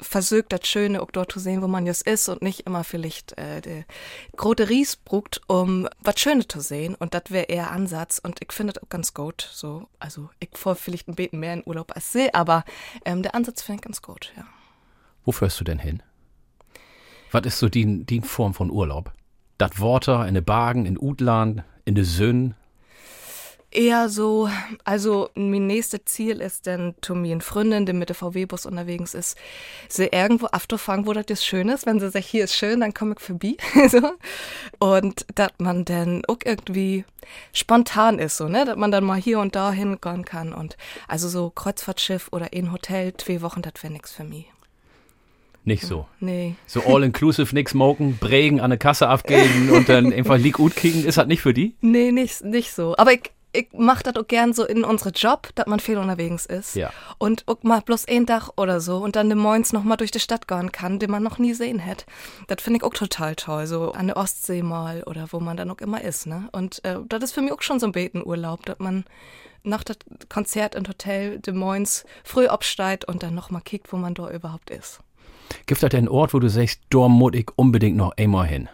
[0.01, 3.37] versucht das Schöne auch dort zu sehen, wo man jetzt ist und nicht immer vielleicht
[3.39, 3.85] äh, der
[4.37, 8.53] große Ries bruckt, um was Schönes zu sehen und das wäre eher Ansatz und ich
[8.53, 9.49] finde das auch ganz gut.
[9.53, 12.65] So, also ich vor vielleicht ein bisschen mehr in Urlaub als sie, aber
[13.05, 14.45] ähm, der Ansatz finde ich ganz gut, ja.
[15.25, 16.03] Wo fährst du denn hin?
[17.31, 19.13] Was ist so die, die Form von Urlaub?
[19.59, 22.55] Das Water in de Bagen, in Utland, in de Sünn.
[23.73, 24.51] Eher so,
[24.83, 29.39] also mein nächstes Ziel ist dann zu mir Freundin, die mit der VW-Bus unterwegs ist,
[29.89, 31.87] sie irgendwo abzufangen, wo das jetzt schön ist.
[31.87, 33.57] Wenn sie sagt, hier ist schön, dann komme ich vorbei.
[33.89, 34.13] so.
[34.81, 37.05] Und dass man dann auch irgendwie
[37.53, 38.65] spontan ist, so, ne?
[38.65, 40.53] Dass man dann mal hier und da hingehen kann.
[40.53, 44.47] Und also so Kreuzfahrtschiff oder ein Hotel, zwei Wochen, das wäre nix für mich.
[45.65, 46.07] Nicht so.
[46.19, 46.57] Nee.
[46.67, 51.05] So all-inclusive, nix smoken, Bregen an der Kasse abgeben und dann einfach Leak gut kriegen.
[51.05, 51.75] Ist das nicht für die?
[51.83, 52.97] Nee, nicht, nicht so.
[52.97, 56.47] Aber ich, ich mach das auch gern so in unsere Job, dass man viel unterwegs
[56.47, 56.77] ist.
[56.77, 56.91] Ja.
[57.19, 60.11] Und auch mal bloß ein Tag oder so und dann de Moins noch mal durch
[60.11, 62.05] die Stadt gehen kann, den man noch nie sehen hätte.
[62.47, 63.67] Das finde ich auch total toll.
[63.67, 66.49] So an der Ostsee mal oder wo man dann auch immer ist, ne?
[66.53, 69.05] Und äh, das ist für mich auch schon so ein Betenurlaub, dass man
[69.63, 69.97] nach dem
[70.29, 74.31] Konzert im Hotel de Moins früh absteigt und dann noch mal kickt, wo man da
[74.31, 75.01] überhaupt ist.
[75.67, 78.69] Gibt das einen Ort, wo du sagst, da muss ich unbedingt noch einmal hin?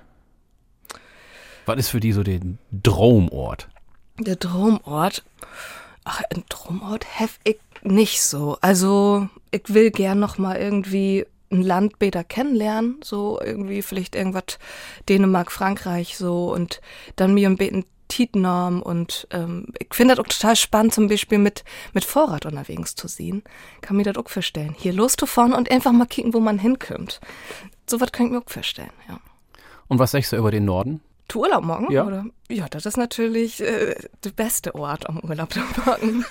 [1.64, 2.40] Was ist für die so der
[2.82, 3.68] Traumort?
[4.18, 5.22] Der Traumort.
[6.04, 8.56] Ach, ein Traumort hef ich nicht so.
[8.60, 14.58] Also, ich will gern noch mal irgendwie ein Land besser kennenlernen, so irgendwie vielleicht irgendwas
[15.08, 16.80] Dänemark, Frankreich so und
[17.16, 21.38] dann mir ein bisschen Tietnorm und ähm, ich finde das auch total spannend, zum Beispiel
[21.38, 23.42] mit, mit Vorrat unterwegs zu sehen.
[23.80, 24.74] Kann mir das auch vorstellen.
[24.78, 27.20] Hier loszufahren und einfach mal kicken, wo man hinkommt.
[27.88, 29.18] So was kann ich mir auch vorstellen, ja.
[29.88, 31.00] Und was sagst du über den Norden?
[31.28, 32.04] Du Urlaub morgen, Ja.
[32.06, 32.24] oder?
[32.48, 36.24] Ja, das ist natürlich äh, der beste Ort, um Urlaub zu machen.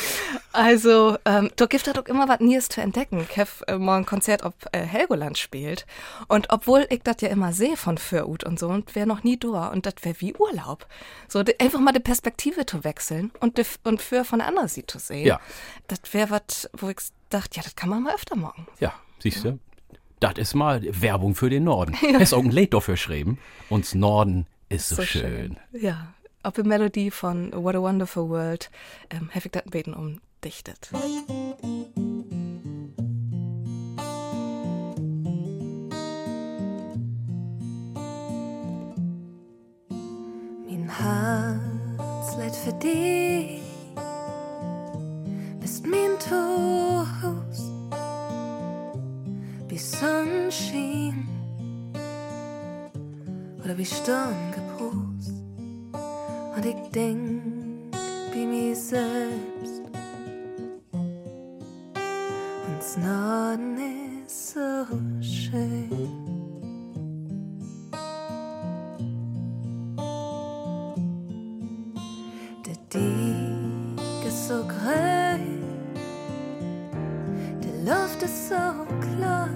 [0.52, 3.26] also, ähm, da gibt es doch immer was Neues zu entdecken.
[3.28, 5.84] Ich habe äh, ein Konzert, ob äh, Helgoland spielt.
[6.28, 9.36] Und obwohl ich das ja immer sehe von Fürut und so, und wäre noch nie
[9.36, 9.68] da.
[9.68, 10.86] Und das wäre wie Urlaub.
[11.28, 14.68] So, die, einfach mal die Perspektive zu wechseln und, die, und für von der anderen
[14.68, 15.26] Seite zu sehen.
[15.26, 15.40] Ja.
[15.88, 16.98] Das wäre was, wo ich
[17.30, 18.68] dachte, ja, das kann man mal öfter machen.
[18.78, 18.92] Ja.
[19.18, 19.58] siehst du?
[20.20, 21.94] Das ist mal Werbung für den Norden.
[22.10, 22.20] Ja.
[22.20, 23.38] Hast auch ein Lied dafür geschrieben.
[23.68, 25.56] Uns Norden ist so, So schön.
[25.72, 26.12] Ja,
[26.42, 28.70] auf die Melodie von What a Wonderful World
[29.10, 30.90] ähm, habe ich das Beten umdichtet.
[40.68, 43.60] Mein Herz lädt für dich,
[45.60, 46.55] bist mein Trost,
[50.00, 51.26] Sonnenschein
[53.64, 55.32] oder wie Sturm geprost.
[56.54, 57.42] Und ich denk
[58.32, 59.80] wie mir selbst.
[62.68, 63.78] Uns Norden
[64.26, 64.84] ist so
[65.22, 65.88] schön.
[72.66, 75.62] Der Dieg ist so grün,
[77.62, 78.56] die Luft ist so
[79.00, 79.48] klar.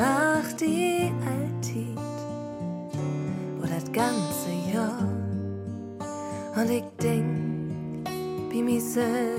[0.00, 1.98] Mach die Alltid
[3.58, 5.06] wo das ganze Jahr.
[6.56, 8.08] Und ich denk
[8.50, 9.29] wie mich selbst.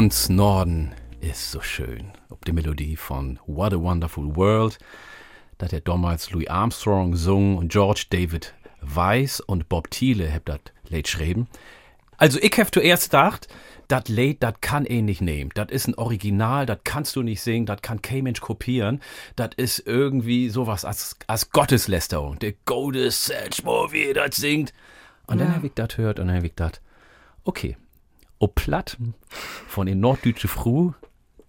[0.00, 2.10] Uns Norden ist so schön.
[2.30, 4.78] Ob die Melodie von What a Wonderful World,
[5.58, 10.60] das hat damals Louis Armstrong gesungen und George David Weiss und Bob Thiele habt das
[10.88, 11.48] Lied geschrieben.
[12.16, 13.48] Also ich hab zuerst gedacht,
[13.88, 15.50] das Lied, das kann eh nicht nehmen.
[15.52, 19.02] Das ist ein Original, das kannst du nicht singen, das kann kein Mensch kopieren.
[19.36, 22.38] Das ist irgendwie sowas als, als Gotteslästerung.
[22.38, 23.50] Der Gottes er
[24.14, 24.72] das singt.
[25.26, 25.56] Und dann Ja.
[25.56, 26.80] hab ich das gehört und dann hab ich gedacht,
[27.44, 27.76] okay,
[28.40, 28.98] ob platt
[29.68, 30.92] von den norddeutsche Fru,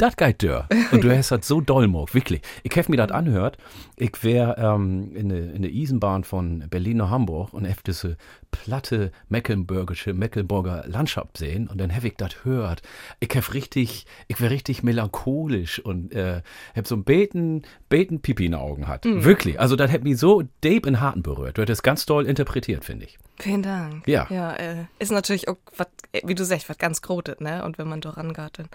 [0.01, 0.67] das geht dör.
[0.91, 2.41] Und du hast das so doll mogt, wirklich.
[2.63, 3.59] Ich hab mir das anhört.
[3.97, 8.17] Ich wär ähm, in der in Eisenbahn von Berlin nach Hamburg und hab diese
[8.49, 12.81] platte mecklenburgische, Mecklenburger Landschaft sehen und dann hab ich das hört.
[13.19, 16.41] Ich hab richtig, ich wär richtig melancholisch und äh,
[16.75, 19.05] hab so ein beten, beten Pipi in den Augen hat.
[19.05, 19.59] Wirklich.
[19.59, 21.59] Also das hat mich so deep in Harten berührt.
[21.59, 23.19] Du das ganz doll interpretiert, finde ich.
[23.41, 24.07] Vielen Dank.
[24.07, 24.27] Ja.
[24.29, 27.63] Ja, äh, ist natürlich auch, wat, äh, wie du sagst, was ganz Grotes, ne?
[27.63, 28.69] Und wenn man da rangeht, dann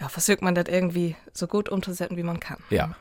[0.00, 2.58] ja, versucht man das irgendwie so gut umzusetzen, wie man kann.
[2.70, 2.96] Ja.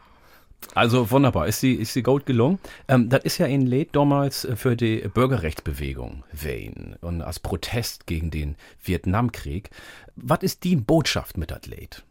[0.74, 2.60] Also wunderbar, ist sie, ist sie gut gelungen.
[2.88, 8.08] Ähm, das ist ja ein Lied damals äh, für die Bürgerrechtsbewegung Wayne und als Protest
[8.08, 9.70] gegen den Vietnamkrieg.
[10.16, 12.04] Was ist die Botschaft mit das Lied?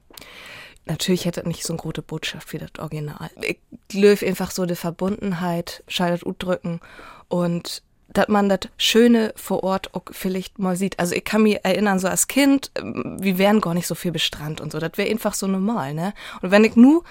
[0.87, 3.31] Natürlich hätte nicht so eine große Botschaft wie das Original.
[3.41, 3.59] Ich
[3.89, 6.81] glaube einfach so die Verbundenheit, scheidet drücken
[7.29, 10.99] und dass man das Schöne vor Ort auch vielleicht mal sieht.
[10.99, 14.13] Also ich kann mich erinnern, so als Kind, ähm, wir wären gar nicht so viel
[14.13, 14.79] bestrand und so.
[14.79, 16.15] Das wäre einfach so normal, ne?
[16.43, 17.03] Und wenn ich nur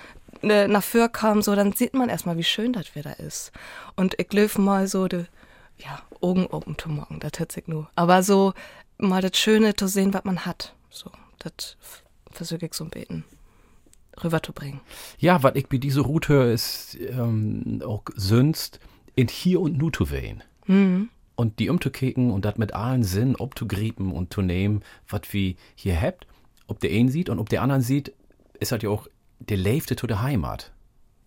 [0.42, 3.52] äh, nach Föhr kam, so, dann sieht man erstmal, wie schön das wieder ist.
[3.96, 5.26] Und ich löf mal so de,
[5.78, 7.90] ja, Augen open to morgen, das hört sich nur.
[7.96, 8.54] Aber so
[8.98, 10.74] mal das Schöne zu sehen, was man hat.
[10.90, 11.76] So, das
[12.32, 13.26] versuche ich so ein beten
[14.24, 14.82] rüberzubringen.
[15.18, 18.80] Ja, was ich bei dieser Route ist ähm, auch Sünst
[19.16, 20.12] in hier und nu zu
[20.68, 21.10] wehen.
[21.36, 26.00] Und die umzukeken und das mit allen Sinn obzugrieben und zu nehmen, was wir hier
[26.00, 26.28] habt,
[26.68, 28.14] ob der einen sieht und ob der anderen sieht,
[28.60, 29.08] ist halt ja auch
[29.40, 30.72] der Leifte zu der Heimat.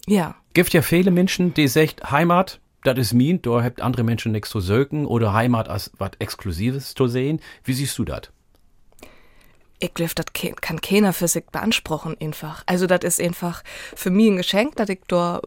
[0.06, 4.30] Ja, Gibt ja viele Menschen, die sagt, Heimat, das ist mein, da habt andere Menschen
[4.30, 7.40] nichts zu söken oder Heimat als was Exklusives zu sehen.
[7.64, 8.30] Wie siehst du das?
[9.78, 12.62] ich glaube, das kann keiner für sich beanspruchen einfach.
[12.66, 13.62] Also das ist einfach
[13.94, 15.40] für mich ein Geschenk, dass ich da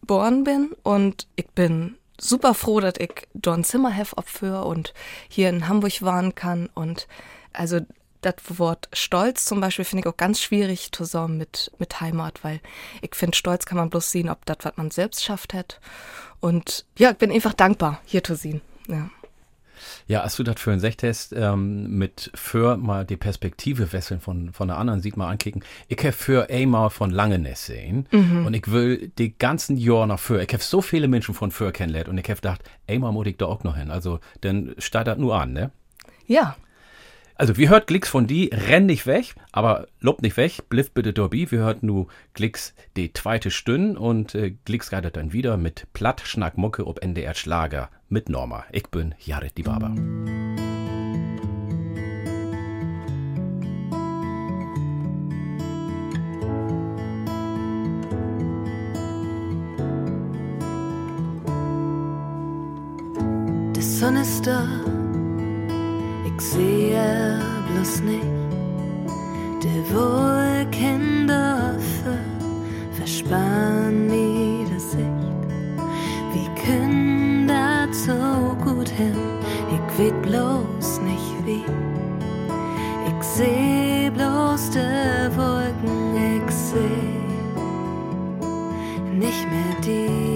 [0.00, 4.94] geboren bin und ich bin super froh, dass ich ein Zimmer habe für und
[5.28, 7.06] hier in Hamburg waren kann und
[7.52, 7.80] also
[8.24, 12.60] das Wort Stolz zum Beispiel finde ich auch ganz schwierig zusammen mit, mit Heimat, weil
[13.02, 15.80] ich finde, Stolz kann man bloß sehen, ob das, was man selbst schafft hat.
[16.40, 18.62] Und ja, ich bin einfach dankbar, hier zu sehen.
[18.88, 19.10] Ja.
[20.06, 24.52] Ja, als du das für ein Sechtest ähm, mit für mal die Perspektive wechseln von,
[24.52, 25.62] von der anderen sieht mal ankicken.
[25.88, 28.06] Ich habe für einmal von Langeness sehen
[28.46, 30.42] und ich will die ganzen Jahre noch für.
[30.42, 33.36] Ich habe so viele Menschen von für kennengelernt und ich habe gedacht, einmal muss ich
[33.36, 33.90] da auch noch hin.
[33.90, 35.70] Also, dann steigt das nur an, ne?
[36.26, 36.56] Ja,
[37.36, 41.12] Also, wir hört Glicks von die, renn nicht weg, aber lob nicht weg, bliff bitte
[41.12, 41.50] dorbi.
[41.50, 46.22] Wir hört nu Glicks die zweite Stunde und äh, Glicks geht dann wieder mit Platt
[46.24, 48.64] Schnack Mucke ob NDR Schlager mit Norma.
[48.70, 49.90] Ich bin Jared die Barber.
[63.74, 64.93] Die Sonne ist da, ich
[66.50, 67.40] sehe
[67.72, 68.34] bloß nicht.
[69.62, 72.18] Die Wolken dafür
[72.92, 75.40] verspannen mir die Sicht.
[76.32, 79.16] Wie können das so gut hin?
[79.74, 81.64] Ich weet bloß nicht wie.
[83.08, 85.98] Ich seh bloß die Wolken,
[86.36, 87.24] ich seh
[89.18, 90.33] nicht mehr die.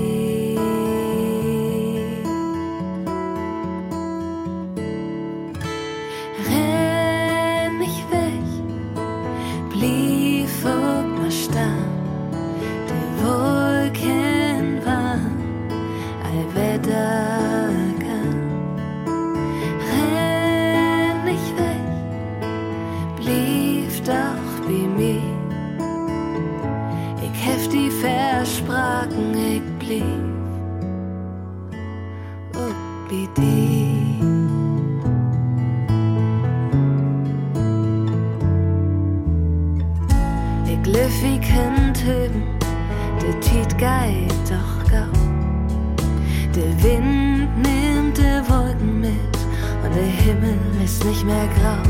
[50.89, 51.83] Ist nicht mehr grau.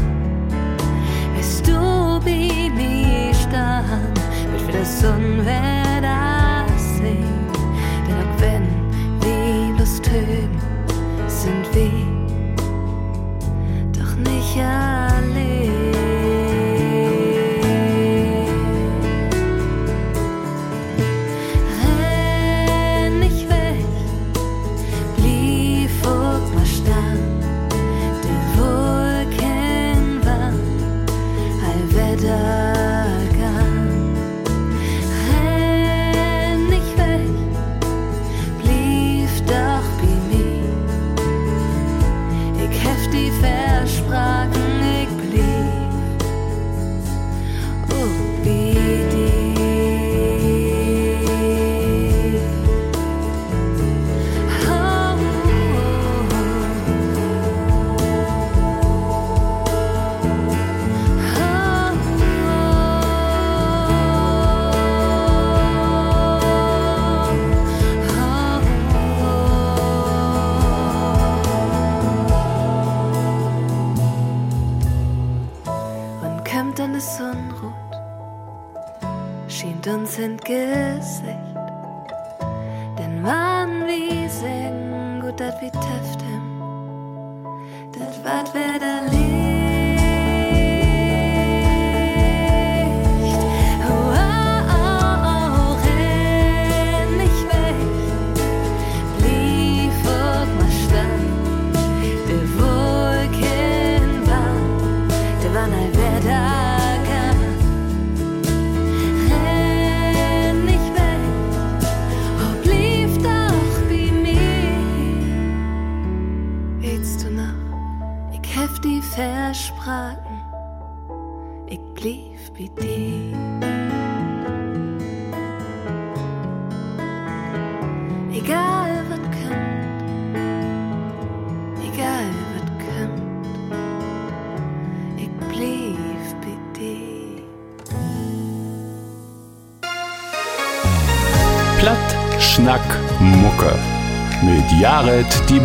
[1.36, 4.18] Bist du mir stand,
[4.50, 7.46] wird wieder Sonnenwetter sehen.
[8.06, 8.66] Denn auch wenn
[9.20, 10.60] wir bloß töten,
[11.28, 12.06] sind wir
[13.96, 15.07] doch nicht allein.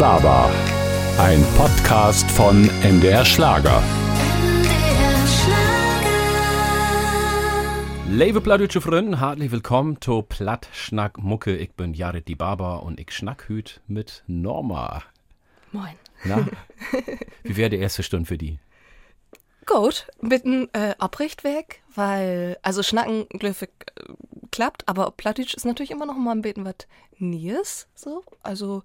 [0.04, 0.52] Baba.
[1.18, 3.82] Ein Podcast von MDR Schlager.
[8.10, 11.56] Liebe plattdeutsche Freunde, herzlich willkommen zu Platt, Schnack, Mucke.
[11.56, 15.04] Ich bin Jared Die Baba und ich schnack hüt mit Norma.
[15.72, 15.96] Moin.
[16.26, 16.48] Na,
[17.44, 18.60] wie wäre die erste Stunde für die?
[19.66, 24.12] Gut, einem äh, Abrichtweg, weil, also Schnacken, glücklich äh,
[24.52, 26.76] klappt, aber Plattdeutsch ist natürlich immer noch mal ein bisschen was
[27.20, 28.24] Nies, so.
[28.42, 28.84] Also,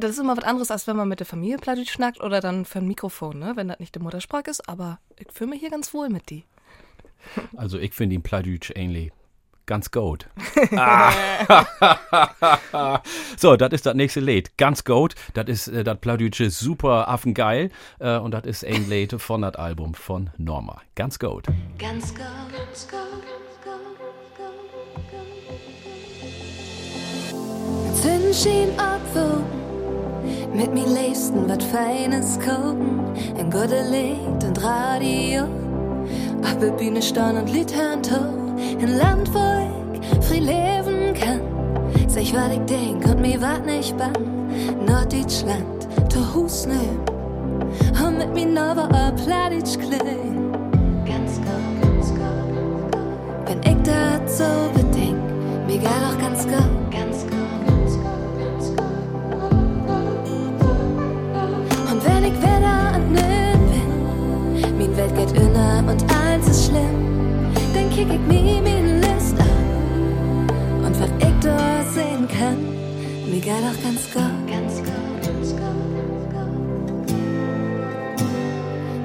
[0.00, 2.64] das ist immer was anderes, als wenn man mit der Familie Plattdeutsch schnackt oder dann
[2.64, 5.70] für ein Mikrofon, ne, wenn das nicht die Muttersprache ist, aber ich fühle mich hier
[5.70, 6.44] ganz wohl mit die.
[7.56, 9.12] Also, ich finde ihn Plattdeutsch ähnlich
[9.70, 10.26] ganz gut.
[13.36, 14.58] so, das ist das nächste Lied.
[14.58, 15.14] Ganz gut.
[15.34, 17.70] Das ist äh, das Plattdeutsche super affengeil.
[18.00, 20.82] Äh, und das ist ein Lied von das Album von Norma.
[20.96, 21.46] Ganz gut.
[21.78, 22.98] Ganz gut, ganz gut,
[23.64, 23.74] gut,
[27.86, 27.94] gut.
[27.94, 29.44] Zündschien abwogen,
[30.54, 33.00] mit mir liebsten wat Feines kochen,
[33.38, 35.44] ein gute Lied und Radio.
[36.42, 38.02] Auf der Bühne stehen und Lied hören
[38.80, 41.40] ein Land, wo ich frei leben kann.
[42.08, 44.12] Sag ich, wat ich denk und mir wat nicht bang,
[44.86, 47.00] Norddeutschland, to Hus nehm,
[48.04, 50.52] und mit mir nova a Plattdeutsch klein.
[51.06, 52.90] Ganz gut, ganz gut,
[53.46, 55.18] Wenn ich so bedenk,
[55.66, 57.19] mir geht auch ganz gut, ganz gut, ganz
[65.16, 70.46] Welt geht inner und eins ist schlimm, dann kick ich mir mein List an.
[70.84, 72.58] Und was ich da sehen kann,
[73.30, 74.90] mir geht auch ganz gut, ganz gut.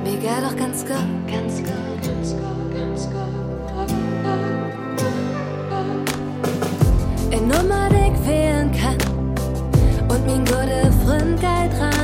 [0.04, 3.24] Mir geht auch ganz gut, ganz gut, ganz gut, ganz gut.
[7.32, 8.98] Eine Nummer, die ich wählen kann.
[10.10, 11.95] Und mein guter Freund geht dran,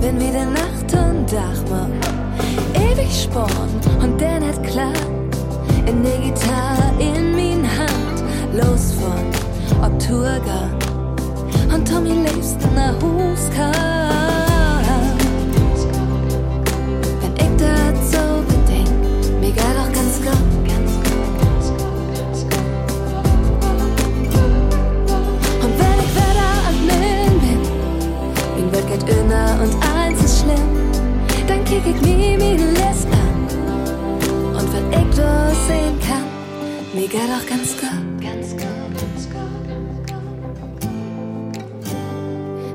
[0.00, 2.12] Wenn wieder Nacht und Dach macht,
[2.74, 3.70] ewig sporn
[4.02, 4.92] und der nicht klar.
[5.86, 8.22] In der Gitarre in min Hand,
[8.52, 10.74] los von ob Tourgang
[11.74, 14.39] und Tommy liebsten nach Hus kam.
[31.70, 33.48] Mir meine List an.
[34.56, 36.26] Und wenn ich das sehen kann,
[36.94, 39.40] mir geht auch ganz gut, ganz gut, ganz gut.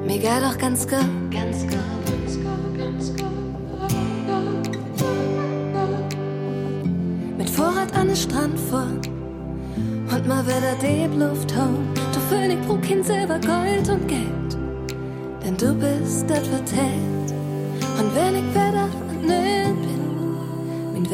[0.06, 1.76] Mir geht auch ganz gut, ganz gut,
[7.56, 8.82] Vorrat an den Strand vor
[10.14, 11.88] und mal wieder die Luft hauen.
[11.96, 14.58] Du König brauch kein Silber, Gold und Geld,
[15.42, 17.32] denn du bist das vertellt.
[17.98, 18.54] Und wenn ich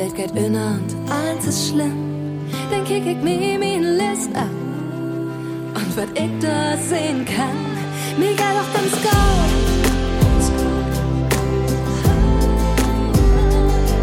[0.02, 2.39] Welt geht inner und eins ist schlimm,
[2.72, 4.49] dann kick ich mir meine List ab.
[5.76, 7.56] Und was ich da sehen kann,
[8.18, 9.12] mir geht auch ganz gut.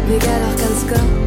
[0.07, 1.18] Mir geht auch ganz gut.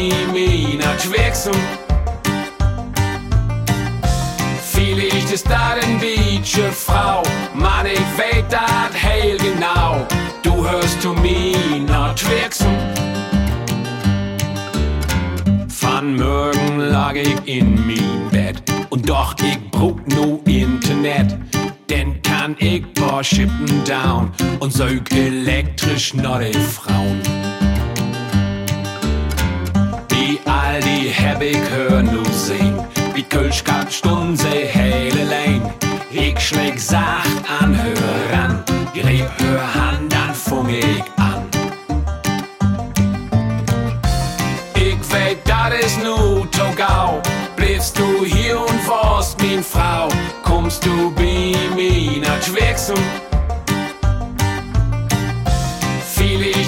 [0.00, 1.56] Du bei mir nach Schwexum?
[4.72, 7.22] Vielleicht ist dat ein Beatsche Frau.
[7.54, 10.06] Mann, ich weet dat heel genau.
[10.42, 12.76] Du hörst zu mir nach Schwexum.
[15.80, 21.36] Van morgen lag ich in mein Bett und doch ich brauch nu Internet.
[21.88, 23.22] Denn kann ich paar
[23.84, 24.30] down
[24.60, 27.20] und sög elektrisch die Frauen.
[30.84, 32.78] Die hab ich hör nu sehen,
[33.14, 35.74] wie Kölsch gab Stunden se hele Lane.
[36.10, 38.64] Ich schläg sacht an, hör ran,
[38.94, 39.60] greb hör
[40.08, 41.42] dann fung ich an.
[44.74, 47.20] Ich weet, dat is nu Togau.
[47.56, 50.08] Bleibst du hier und warst min Frau?
[50.42, 53.29] Kommst du bei mir nach Schwexum?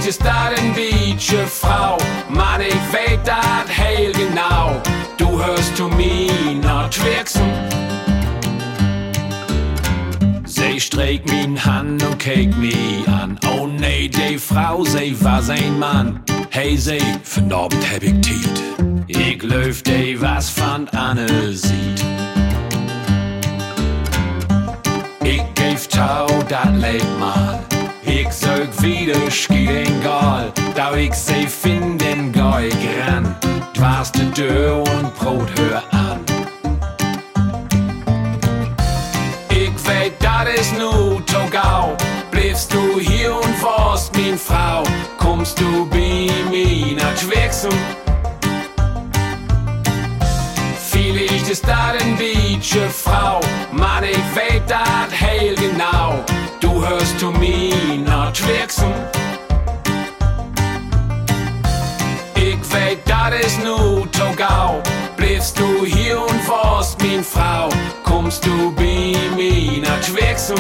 [0.02, 1.96] Vielleicht ist dat ein Beatsche Frau.
[2.28, 4.80] Mann, ich weet dat heel genau.
[5.16, 7.48] Du hörst zu mir nach Schwexum.
[10.44, 13.38] Sie streek min Hand und keek mich an.
[13.46, 16.20] Oh nee, die Frau, sie war sein Mann.
[16.50, 18.62] Hey, sie, vanavond heb ik tijd.
[19.06, 22.04] Ik leuf die was van Anne sieht.
[25.22, 27.81] Ik geef touw, dat leed mal.
[28.22, 30.52] Ik zoek wieder schieden gal.
[30.74, 33.36] Da ik sie finden, geh ich ran.
[33.72, 36.20] Dwars de Deur und Brot hör an.
[39.48, 41.96] Ich weet, dat is nu Togau.
[42.30, 44.84] Bleibst du hier und warst min Frau?
[45.18, 47.78] Kommst du bei mir nach Schwexum?
[50.90, 52.62] Vielleicht ist dat ein
[52.92, 53.40] Frau.
[53.72, 56.24] Mann, ich weet dat heel genau.
[56.82, 58.92] Du hörst zu mir nach Schwexum.
[62.34, 64.82] Ich weet, dat is nu Togau.
[65.16, 67.68] Bleibst du hier und warst min Frau?
[68.02, 70.58] Kommst du bei mir nach Schwexum?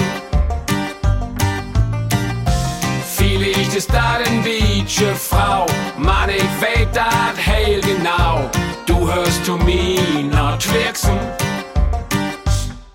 [3.16, 5.66] Vielleicht ist dat ein Beatsche Frau.
[5.98, 8.48] Mann, ich weet dat heel genau.
[8.86, 11.18] Du hörst zu mir nach Schwexum.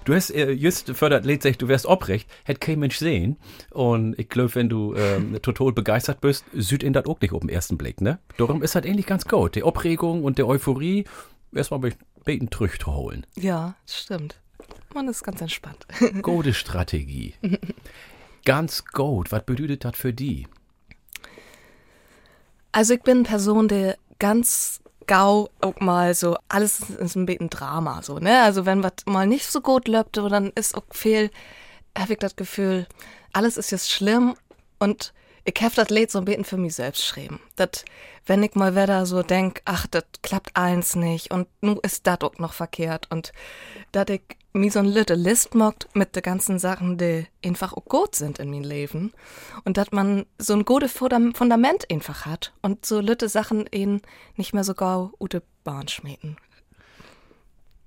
[0.08, 3.36] Du hast äh, just fördert letztlich, du wärst obrecht, hätt kein Mensch sehen.
[3.72, 7.42] Und ich glaube, wenn du ähm, total begeistert bist, süd in das auch nicht auf
[7.42, 8.18] den ersten Blick, ne?
[8.38, 9.56] Darum ist das ähnlich ganz gut.
[9.56, 11.04] Die Aufregung und der Euphorie
[11.54, 11.94] erstmal ein
[12.24, 13.28] bisschen Trüch zu holen.
[13.36, 14.40] Ja, stimmt.
[14.94, 15.86] Man ist ganz entspannt.
[16.22, 17.34] Gute Strategie.
[18.46, 19.34] ganz gut.
[19.34, 20.48] Was bedeutet das für die?
[22.72, 27.50] Also ich bin eine Person, der ganz gau auch mal so, alles ist, ein bisschen
[27.50, 28.44] Drama, so, ne?
[28.44, 31.32] Also wenn was mal nicht so gut läuft, dann ist auch viel,
[31.98, 32.86] habe ich das Gefühl,
[33.34, 34.36] alles ist jetzt schlimm
[34.80, 35.14] und
[35.48, 37.40] ich hab das Lied so ein bisschen für mich selbst geschrieben.
[37.56, 37.86] Dat,
[38.26, 42.20] wenn ich mal wieder so denk, ach, das klappt eins nicht und nu ist das
[42.22, 43.32] auch noch verkehrt und
[43.94, 44.22] dat ich
[44.52, 48.40] mir so ein Lütte List mockt mit de ganzen Sachen, die einfach auch gut sind
[48.40, 49.14] in mein Leben
[49.64, 54.02] und dass man so ein gutes Fundam- Fundament einfach hat und so Lütte Sachen eben
[54.36, 56.36] nicht mehr so gau ute Bahn schmieden.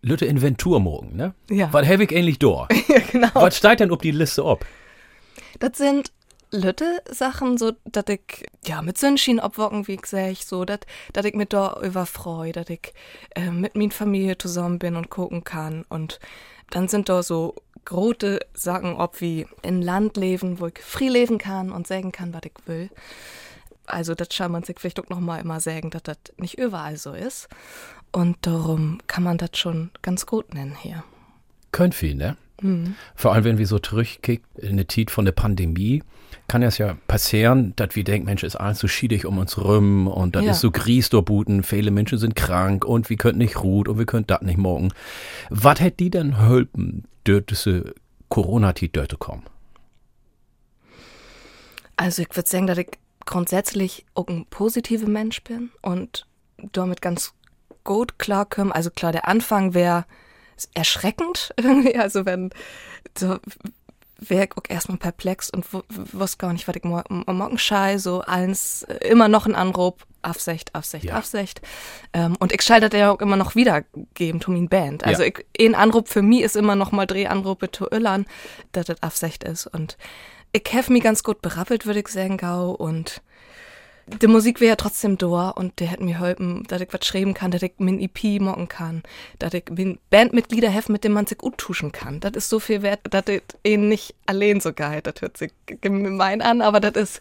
[0.00, 1.34] Lütte Inventur morgen, ne?
[1.50, 1.70] Ja.
[1.72, 2.68] Was hab ich ähnlich da?
[2.88, 3.28] ja, genau.
[3.34, 4.64] Was steigt denn auf die Liste ob?
[5.58, 6.10] Das sind
[6.52, 10.80] Lütte Sachen, so, dass ich, ja, mit Sünschien obwocken, wie ich sag, so, dass
[11.12, 12.92] dass ich mich da überfreu, dass ich
[13.36, 15.84] äh, mit min Familie zusammen bin und gucken kann.
[15.88, 16.18] Und
[16.70, 21.38] dann sind da so große Sachen, ob wie in Land leben, wo ich frei leben
[21.38, 22.90] kann und sagen kann, was ich will.
[23.86, 26.96] Also, das kann man sich vielleicht auch noch mal immer sagen, dass das nicht überall
[26.96, 27.48] so ist.
[28.12, 31.04] Und darum kann man das schon ganz gut nennen hier.
[31.72, 32.36] Könnt viel, ne?
[33.14, 36.02] Vor allem, wenn wir so zurückkicken in eine Zeit von der Pandemie,
[36.48, 40.06] kann es ja passieren, dass wir denken, Mensch, ist alles so schiedig um uns rum
[40.08, 40.50] und dann Ja.
[40.52, 44.06] ist so Gries Buten, viele Menschen sind krank und wir können nicht ruht und wir
[44.06, 44.90] können das nicht morgen.
[45.50, 47.94] Was hätte die denn helfen, dort diese
[48.28, 49.42] Corona-Zeit dort zu kommen?
[51.96, 52.88] Also ich würde sagen, dass ich
[53.26, 56.26] grundsätzlich auch ein positiver Mensch bin und
[56.72, 57.34] damit ganz
[57.84, 58.74] gut klarkomme.
[58.74, 60.04] Also klar, der Anfang wäre
[60.74, 61.96] erschreckend irgendwie.
[61.96, 62.50] Also wenn
[63.16, 63.38] so
[64.20, 68.20] wäre auch erstmal perplex und wu- wusste gar nicht, was ich mor morgen schei, so
[68.22, 71.14] eins, äh, immer noch ein Anruf, Afsecht, Afsecht, Ja.
[71.16, 71.62] Afsecht.
[72.12, 75.04] Ähm, und ich scheiterte ja auch immer noch wiedergeben, to min Band.
[75.04, 75.28] Also Ja.
[75.28, 78.26] ich, ein Anruf für mich ist immer noch mal Drehanrufe zu Öllern,
[78.72, 79.66] dass das Afsecht ist.
[79.66, 79.96] Und
[80.52, 83.22] ich hef mich ganz gut berappelt, würde ich sagen, Gau, und
[84.22, 87.34] die Musik wäre ja trotzdem da und der hätte mir helfen, dass ich was schreiben
[87.34, 89.02] kann, dass ich min EP machen kann,
[89.38, 92.20] dass ich min Bandmitglieder hef, mit dem man sich gut tuschen kann.
[92.20, 95.52] Das ist so viel wert, dass ich ihn nicht allein so geil, das hört sich
[95.80, 97.20] gemein an, aber das ist,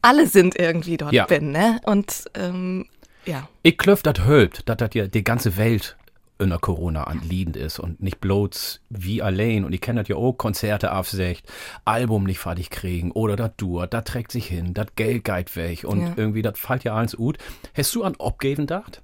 [0.00, 1.26] alle sind irgendwie dort Ja.
[1.26, 1.80] bin, ne?
[1.84, 2.86] Und, ähm,
[3.26, 3.46] ja.
[3.62, 5.97] Ich klöft dat hölbt, dass das ja die ganze Welt
[6.38, 9.64] in der Corona anliegend ist und nicht bloß wie allein.
[9.64, 11.46] Und ich kenne das ja auch, Konzerte aufsecht,
[11.84, 15.84] Album nicht fertig kriegen oder das dauert, das trägt sich hin, das Geld geht weg
[15.84, 16.12] und Ja.
[16.16, 17.38] irgendwie, das fällt ja alles gut.
[17.76, 19.02] Hast du an Abgeben gedacht?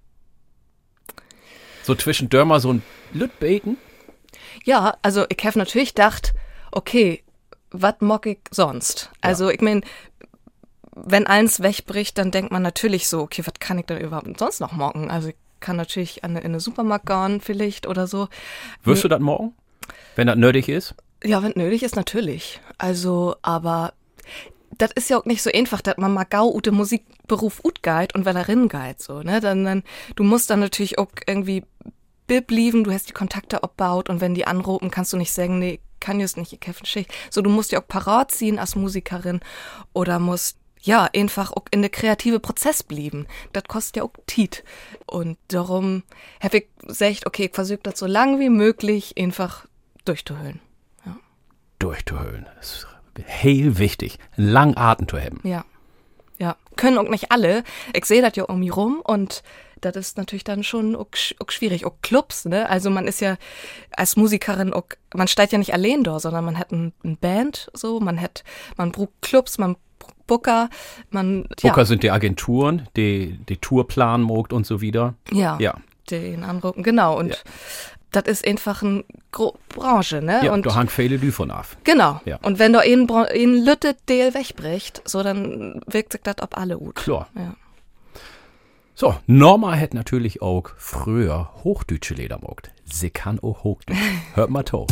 [1.83, 2.83] So zwischen Dörmer so ein
[3.13, 3.77] Lütbeten?
[4.65, 6.35] Ja, also ich habe natürlich gedacht,
[6.73, 7.23] okay,
[7.71, 9.11] was mock ich sonst?
[9.21, 9.85] Also ich mein,
[10.95, 14.61] wenn eins wegbricht, dann denkt man natürlich so, okay, was kann ich denn überhaupt sonst
[14.61, 15.11] noch mocken?
[15.11, 18.29] Also ich kann natürlich an, in eine Supermarkt gehen vielleicht oder so.
[18.85, 19.55] Wirst du das morgen?
[20.15, 20.95] Wenn das nötig ist?
[21.25, 22.61] Ja, wenn nötig ist, natürlich.
[22.77, 23.95] Also, aber
[24.77, 28.15] das ist ja auch nicht so einfach, dass man mal gau ute Musikberuf ut geht
[28.15, 29.41] und Wellerin geht, so, ne?
[29.41, 29.83] Dann, dann,
[30.17, 31.65] du musst dann natürlich auch irgendwie
[32.27, 35.59] Bib lieben, du hast die Kontakte abbaut und wenn die anrufen, kannst du nicht sagen,
[35.59, 37.11] nee, kann just nicht, ich eine Schicht.
[37.31, 39.41] So, du musst ja auch parat ziehen als Musikerin
[39.93, 43.27] oder musst ja, einfach auch in der kreative Prozess blieben.
[43.55, 44.63] Das kostet ja auch Tiet.
[45.07, 46.03] Und darum
[46.43, 49.67] habe ich gesagt, okay, ich versuche das so lang wie möglich einfach
[50.05, 50.61] durchzuhöhlen.
[51.79, 52.47] Durchzuhöhlen.
[52.57, 52.87] Das ist
[53.25, 54.19] heel wichtig.
[54.37, 55.41] Langen Atem zu haben.
[55.43, 55.65] Ja.
[56.39, 56.57] Ja.
[56.77, 57.65] Können auch nicht alle.
[57.95, 59.43] Ich sehe das ja um mich rum und
[59.81, 61.85] das ist natürlich dann schon auch, sch- auch schwierig.
[61.85, 62.69] Auch Clubs, ne?
[62.71, 63.37] Also man ist ja
[63.91, 67.71] als Musikerin auch, man steigt ja nicht allein da, sondern man hat ein, ein Band,
[67.75, 68.45] so, man hat,
[68.77, 69.77] man braucht Clubs, man
[70.27, 70.69] Booker,
[71.11, 75.15] man, Booker sind die Agenturen, die die Tour planen mogt und so wieder.
[75.31, 75.75] ja, ja, Ja.
[76.11, 77.19] den anrufen, genau.
[77.19, 77.37] Und Ja.
[78.13, 79.05] das ist einfach eine
[79.71, 80.41] Branche, ne?
[80.45, 81.67] Ja, und da hangt viele Lü von ab.
[81.85, 82.21] Genau.
[82.25, 82.39] Ja.
[82.43, 86.95] Und wenn da ein Lütte Deal wegbricht, so dann wirkt sich das auf alle gut.
[86.95, 87.29] Klar.
[87.35, 87.55] Ja.
[88.97, 92.71] So, Norma hätte natürlich auch früher Hochdeutsche Leder mogt.
[92.85, 93.99] Sie kann auch Hochdeutsch.
[94.35, 94.87] Hört mal to.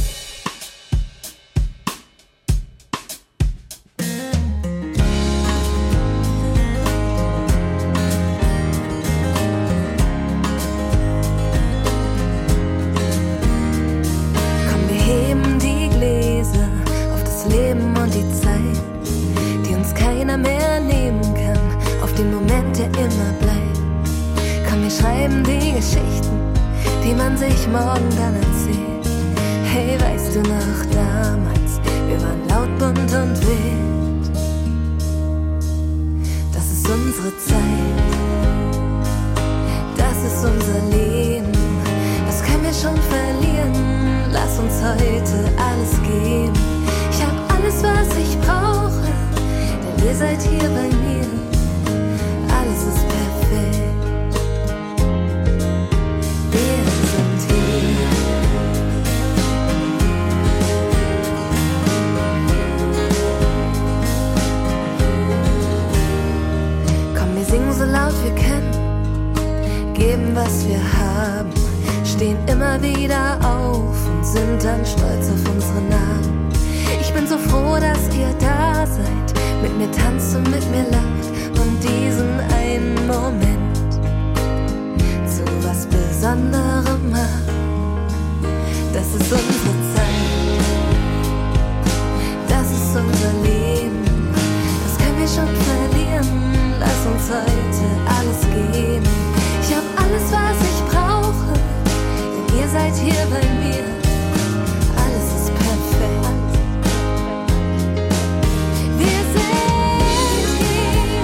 [37.13, 37.59] Unsere Zeit,
[39.99, 41.53] das ist unser Leben.
[42.27, 44.31] Was können wir schon verlieren?
[44.33, 46.53] Lass uns heute alles geben.
[47.11, 49.13] Ich hab alles, was ich brauche,
[49.83, 51.02] denn ihr seid hier bei mir.
[68.03, 71.51] Laut wir können geben, was wir haben,
[72.05, 76.49] stehen immer wieder auf und sind dann stolz auf unsere Namen.
[77.01, 79.29] Ich bin so froh, dass ihr da seid,
[79.63, 81.27] mit mir tanzt und mit mir lacht
[81.61, 83.93] und diesen einen Moment
[85.35, 87.49] zu was Besonderem macht.
[88.93, 90.65] Das ist unsere Zeit,
[92.49, 94.03] das ist unser Leben,
[94.85, 96.62] das können wir schon verlieren.
[96.85, 98.41] Lass uns heute alles
[98.73, 99.07] geben.
[99.63, 101.53] Ich hab alles, was ich brauche,
[102.33, 103.85] denn ihr seid hier bei mir.
[104.97, 106.53] Alles ist perfekt.
[108.99, 111.23] Wir sind hier.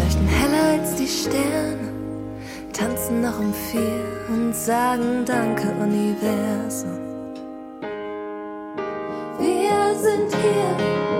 [0.00, 1.88] Leuchten heller als die Sterne,
[2.72, 6.98] tanzen noch um vier und sagen Danke, Universum.
[9.38, 11.13] Wir sind hier.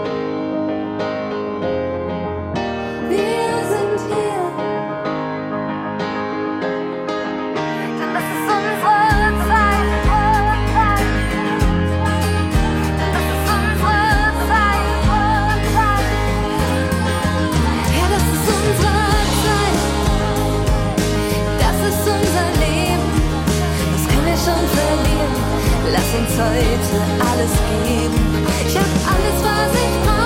[26.44, 26.96] Heute
[27.30, 27.52] alles
[27.86, 28.20] geben.
[28.66, 30.23] Ich hab alles, was ich brauche,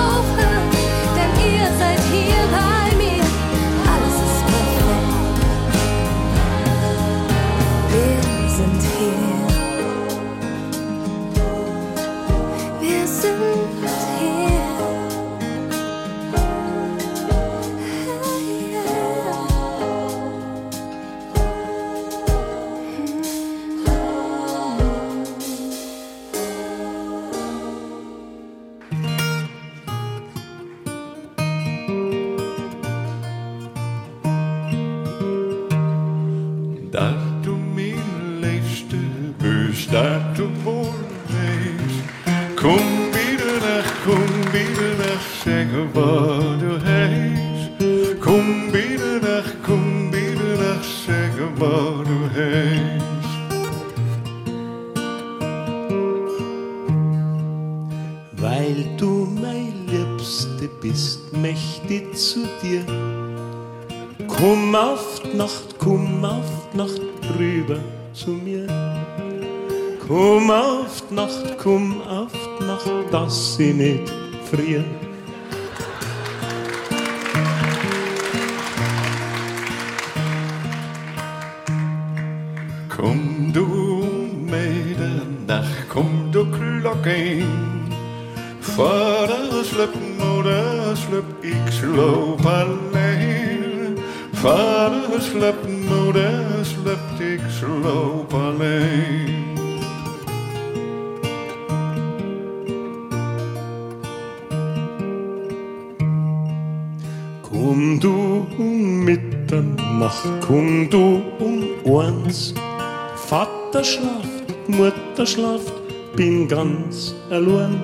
[113.71, 115.73] Vater schlaft, Mutter schlaft,
[116.15, 117.83] bin ganz allein.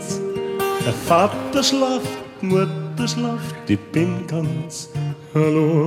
[0.84, 2.10] Der Vater schlaft,
[2.42, 4.90] Mutter schlaft, ich bin ganz
[5.36, 5.85] allein.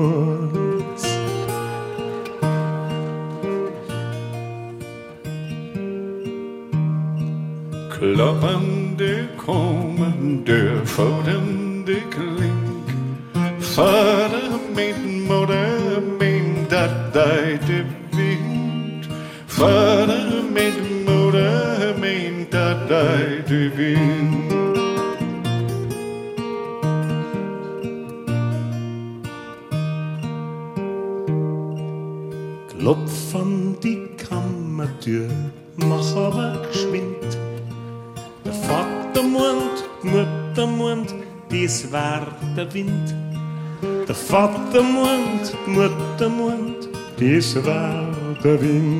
[47.18, 48.97] Pisse volta vinho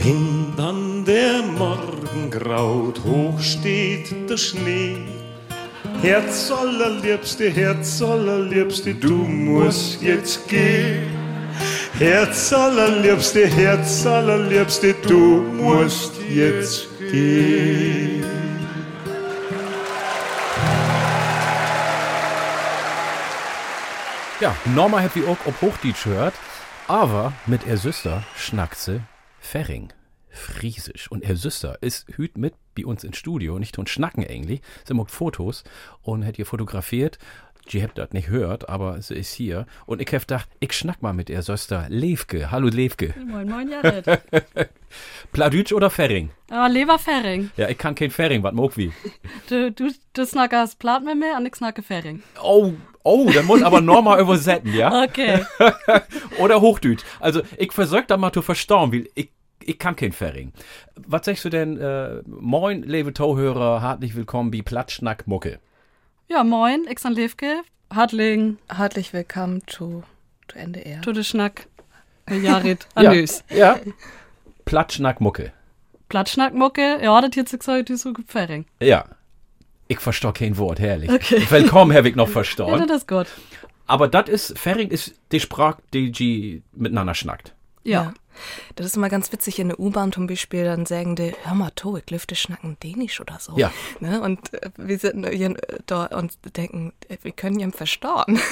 [0.00, 5.06] Wenn dann der Morgen graut, hoch steht der Schnee.
[6.00, 11.08] Herz allerliebste, Herz allerliebste, du musst jetzt gehen.
[11.98, 18.24] Herz allerliebste, Herz allerliebste, du musst jetzt gehen.
[24.40, 26.34] Ja, normal happy auch ob Hochdeutsch hört,
[26.86, 29.00] aber mit er Süster schnackt sie
[29.48, 29.94] Ferring.
[30.28, 31.10] Friesisch.
[31.10, 34.60] Und er Süster ist hüt mit bei uns ins Studio, nicht und schnacken eigentlich.
[34.84, 35.64] Sie macht Fotos
[36.02, 37.18] und hat ihr fotografiert.
[37.72, 39.66] Die habt das nicht hört, aber sie ist hier.
[39.86, 42.50] Und ich hab gedacht, ich schnack mal mit ihr Süster Levke.
[42.50, 43.14] Hallo Levke.
[43.26, 44.04] Moin, moin, Jared.
[45.32, 46.28] Pladütsch oder Ferring?
[46.50, 47.50] Aber Lever Ferring.
[47.56, 48.92] Ja, ich kann kein Ferring, was mag wie.
[49.48, 52.22] Du, du, du snackst Plat mit mir und ich snacke Ferring.
[52.42, 55.04] Oh, oh, dann muss aber normal übersetzen, ja?
[55.04, 55.44] Okay.
[56.38, 57.02] Oder Hochdeutsch.
[57.20, 59.30] Also, ich versuch da mal zu verstauen, weil ich,
[59.68, 60.52] ich kann kein Ferring.
[60.96, 65.58] Was sagst du denn, äh, moin, liebe Tauhörer, herzlich willkommen bei Platschnack Mucke.
[66.28, 67.60] Ja, moin, ich san Levke.
[67.94, 70.04] Hartling, Herzlich willkommen zu,
[70.48, 71.00] zu NDR.
[71.02, 71.66] tu de Schnack.
[72.30, 73.12] Äh, Jared, Ja.
[73.48, 73.80] Ja.
[74.66, 75.50] Platschnack Mucke.
[76.10, 78.66] Platschnackmucke, ja, das jetzt gesagt, so Ferring.
[78.82, 79.06] Ja.
[79.86, 81.10] Ich versteh kein Wort, herrlich.
[81.10, 81.42] Okay.
[81.50, 82.86] Willkommen, hab ich noch Ja, verstanden.
[82.86, 83.26] das ist gut.
[83.86, 87.54] Aber das ist, Ferring ist die Sprache, die die miteinander schnackt.
[87.84, 88.12] Ja.
[88.76, 91.70] Das ist immer ganz witzig in der U-Bahn zum Beispiel, dann sagen die, hör mal,
[91.70, 93.56] to, ich lüfte schnacken Dänisch oder so.
[93.56, 93.72] Ja.
[94.00, 94.20] Ne?
[94.20, 98.38] Und äh, wir sind hier äh, da und denken, äh, wir können ihn verstauen.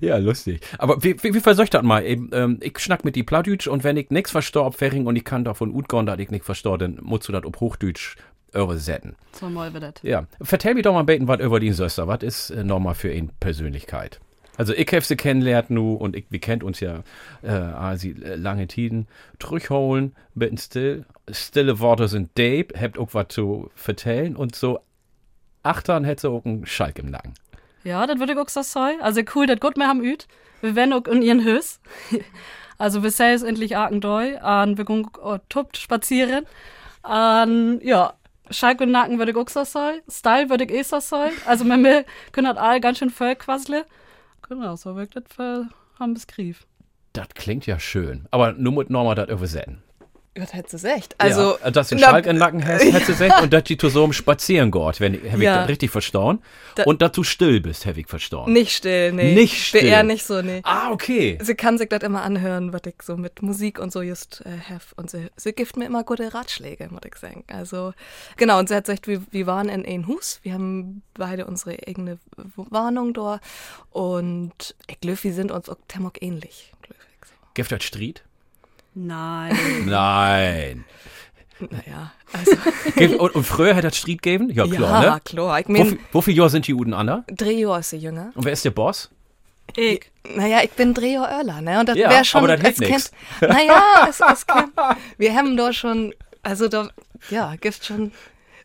[0.00, 0.60] Ja, lustig.
[0.78, 2.04] Aber wie, wie, wie versucht das mal?
[2.04, 5.16] Eben, ähm, ich schnack mit die Plattdeutsch und wenn ich nix verstehe ob Ferring und
[5.16, 8.16] ich kann davon utgehen, dass ich nix verstehe, dann musst du das auf Hochdeutsch
[8.54, 9.16] übersetzen.
[9.32, 9.94] So mal wird das.
[10.02, 12.06] Ja, vertell mir doch mal ein bisschen was über die Söster.
[12.08, 14.20] Was ist äh, nochmal für ihn Persönlichkeit?
[14.62, 17.02] Also ich habe sie kennengelernt nu und ich, wir kennt uns ja
[17.42, 19.08] äh, also äh, lange Tiden.
[19.40, 21.04] Zurückholen, bisschen still.
[21.28, 24.78] Stille Worte sind Dave, habt auch was zu vertellen und so
[25.64, 27.34] achtern hätte auch einen Schalk im Nacken.
[27.82, 29.00] Ja, das würde ich auch so sagen.
[29.00, 30.28] Also cool, das gut wir haben üt.
[30.60, 31.80] Wir werden auch in ihren Hös.
[32.78, 36.46] Also wir sehen es endlich Arkendoi, an wir gehen auch tuppt spazieren.
[37.02, 38.14] An, ja,
[38.50, 40.00] Schalk und Nacken würde ich auch so sagen.
[40.10, 41.32] Style würde ich eh so sagen.
[41.46, 43.84] Also wir können das all ganz schön voll quasseln.
[44.48, 46.66] Genau, so wirkt das für haben es Grief.
[47.12, 48.26] Das klingt ja schön.
[48.30, 49.82] Aber nur mit Norma das übersetzen.
[50.34, 51.14] Gott, hättest du echt.
[51.20, 53.64] Also, ja, dass du den na, Schalk im Nacken hast, hättest du gesagt, und dass
[53.64, 55.64] du so im Spazieren geht, wenn ich Ja.
[55.64, 56.42] richtig verstanden.
[56.74, 58.54] Da- und dass du still bist, habe ich verstanden.
[58.54, 59.34] nicht still, nee.
[59.34, 59.84] Nicht still.
[59.84, 60.60] eher nicht so, nee.
[60.64, 61.36] Ah, okay.
[61.42, 64.70] Sie kann sich das immer anhören, was ich so mit Musik und so just äh,
[64.70, 64.94] have.
[64.96, 67.44] Und sie, sie gibt mir immer gute Ratschläge, muss ich sagen.
[67.48, 67.92] Also,
[68.38, 70.40] genau, und sie hat gesagt, wir, wir waren in ein Hus.
[70.42, 72.18] Wir haben beide unsere eigene
[72.56, 73.38] Warnung da.
[73.90, 76.72] Und ich glaube, wir sind uns auch Temok ähnlich.
[77.52, 78.22] Gibt das Street?
[78.94, 79.56] Nein.
[79.86, 80.84] Nein.
[81.70, 84.50] Naja, also, und, und früher hat das Street gegeben?
[84.50, 85.20] Ja, klar, ja, ne?
[85.24, 85.60] klar.
[85.60, 87.24] Ich mein, wo viele Jahre sind die Uden an?
[87.28, 88.32] drei Jahre ist sie jünger.
[88.34, 89.10] Und wer ist der Boss?
[89.76, 90.10] ich.
[90.36, 91.78] Naja, ich bin drei Jahre Öller, ne?
[91.80, 92.42] Und das Ja, wäre schon.
[92.44, 93.10] aber das kennt-
[93.40, 94.72] Naja, es, es kennt,
[95.18, 96.12] wir haben da schon,
[96.42, 96.88] also da,
[97.30, 98.12] ja, gibt schon.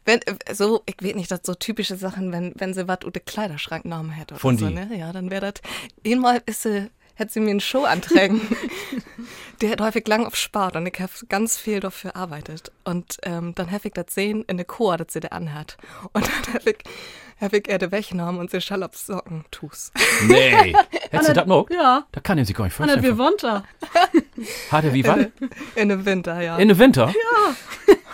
[0.05, 0.19] Wenn,
[0.53, 4.09] so, ich weiß nicht, das so typische Sachen, wenn, wenn sie was unter Kleiderschrank genommen
[4.11, 4.73] hätte oder Von so, die?
[4.73, 4.89] ne?
[4.97, 5.61] Ja, dann wäre das.
[6.05, 8.41] Einmal ist sie, hätte sie mir einen Show antragen.
[9.61, 12.72] Der hat häufig lang auf Spart und ich habe ganz viel dafür arbeitet.
[12.84, 15.77] Und ähm, dann habe ich das sehen in der Chor, dass sie da anhat.
[16.14, 16.77] Und dann habe ich,
[17.41, 19.91] hab ich er weggenommen und sie schall Socken tus.
[20.27, 20.76] Nee.
[21.10, 21.68] Hättest du das noch?
[21.72, 23.18] Ja, Da kann ich sich gar nicht und das wir vorstellen.
[23.18, 23.64] wohnt da.
[24.72, 25.31] Hat er wie wann?
[25.73, 26.57] In dem Winter, ja.
[26.57, 27.07] In den Winter?
[27.07, 27.95] Ja.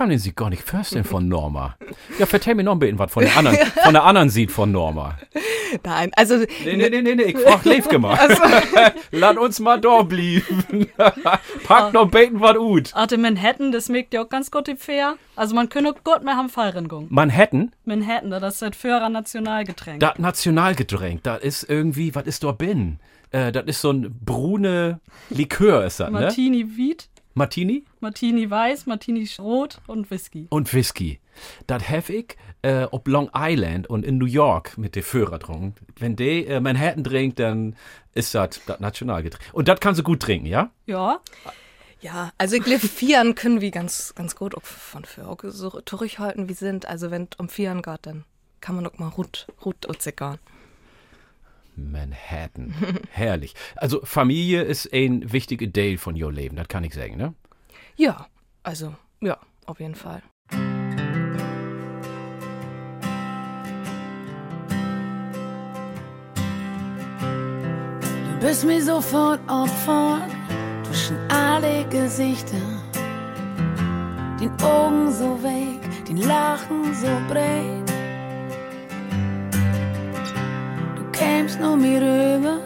[0.00, 1.76] Kann ich sich gar nicht vorstellen von Norma.
[2.18, 4.72] Ja, vertell mir noch ein bisschen was von der anderen, von der anderen Seite von
[4.72, 5.18] Norma.
[5.84, 8.18] Nein, also Nee, nee, nee, nee, nee, ich frag Leif gemacht.
[9.10, 10.86] Lass uns mal da blieben.
[11.64, 12.94] Pack noch beten was ut.
[12.96, 15.16] Arte Manhattan, das merkt ja auch ganz gut die Fair.
[15.36, 16.48] Also man könnte gut mehr haben
[16.88, 17.06] gehen.
[17.10, 20.00] Manhattan, Manhattan, das ist das Führer Nationalgetränk.
[20.00, 23.00] das Nationalgetränk, das ist irgendwie, was ist da bin?
[23.32, 24.98] Äh, das ist so ein brune
[25.28, 26.20] Likör, ist das, ne?
[26.20, 30.46] Martini Wheat, Martini Martini Weiß, Martini Rot und Whisky.
[30.50, 31.20] und Whisky.
[31.66, 35.74] Das hab ich äh, ob Long Island und in New York mit den Führer getrunken.
[35.98, 37.76] Wenn die äh, Manhattan trinkt, dann
[38.12, 39.42] ist das das Nationalgetränk.
[39.54, 40.70] Und das kannst du gut trinken, ja?
[40.86, 41.20] Ja,
[42.02, 46.48] Ja, also ich glaube, Vieren können wir ganz, ganz gut auch von auch so zurückhalten
[46.48, 46.86] wie sind.
[46.86, 48.24] Also wenn es um Vieren geht, dann
[48.60, 50.38] kann man auch mal Rut, Rut und Zickern.
[51.80, 52.74] Manhattan.
[53.10, 53.54] Herrlich.
[53.76, 57.34] Also Familie ist ein wichtiger Teil von your Leben, das kann ich sagen, ne?
[57.96, 58.26] Ja,
[58.62, 60.22] also ja, auf jeden Fall.
[68.40, 70.26] Du bist mir sofort Opfer
[70.84, 72.56] zwischen alle Gesichter.
[74.40, 77.99] Den Augen so weg, den Lachen so breit.
[81.20, 82.60] Kämst nur mir rüber,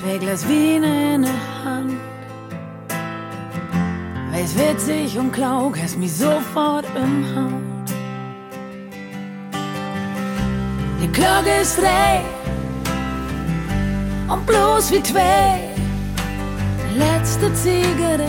[0.00, 1.94] zwei Glas Wein in der Hand.
[4.30, 7.88] Weiß witzig und klaug, hast mich sofort im Haut.
[11.02, 12.20] Die Glocke ist drei
[14.28, 15.58] und bloß wie zwei.
[16.96, 18.28] Letzte Zigarette,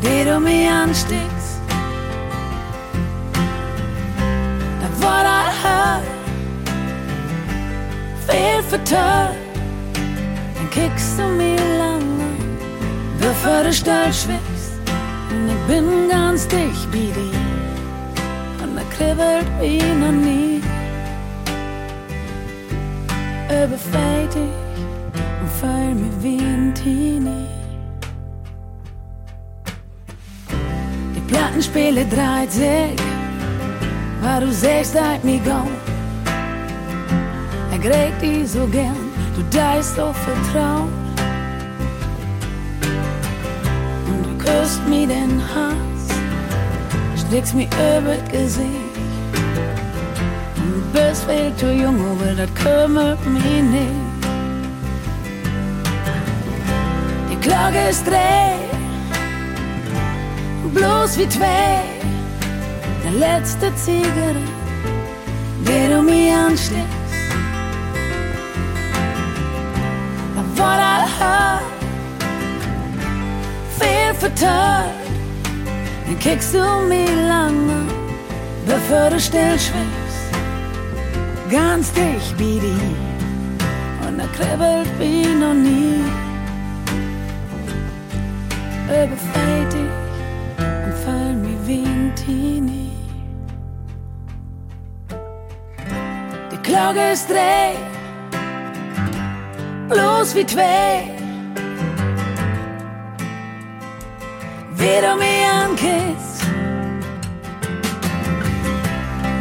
[0.00, 1.58] die du mir ansteckst.
[4.80, 6.13] Da war das hart,
[10.74, 12.28] kickst du mir lange,
[13.20, 14.74] bevor du stolz schwächst.
[15.30, 17.42] Und ich bin ganz dicht bei dir.
[18.62, 20.60] Und er kribbelt wie noch nie.
[23.48, 24.74] Überfällt dich
[25.40, 27.46] und fühl mich wie ein Teenie.
[31.14, 32.98] Die Plattenspiele dreht sich,
[34.22, 35.83] weil du sagst, halt mich go.
[37.84, 38.96] Gräbt dich so gern,
[39.36, 40.88] du deist so vertraut.
[44.06, 46.04] Und du küsst mir den Hals,
[47.20, 48.94] streckst mir über Gesicht.
[50.56, 54.14] Du bist viel zu jung, aber das kümmert mich nicht.
[57.44, 58.56] Klocke ist drei,
[60.72, 61.82] bloß wie zwei.
[63.04, 64.40] Der letzte Zigarette,
[65.68, 66.93] der du mir ansteckst.
[70.56, 71.62] What I heard,
[73.78, 74.94] viel vertört.
[76.06, 77.82] Dann kickst du mich lange,
[78.64, 80.30] bevor du stillschweigst.
[81.50, 82.96] Ganz dicht wie die,
[84.06, 86.04] und er kribbelt wie noch nie.
[88.86, 89.94] Überfällt dich
[90.84, 92.92] und fall mir wie ein Teenie.
[96.52, 97.74] Die Glocke ist drei,
[99.88, 101.10] bloß wie zwei.
[104.76, 106.44] Wie du mich ankisst,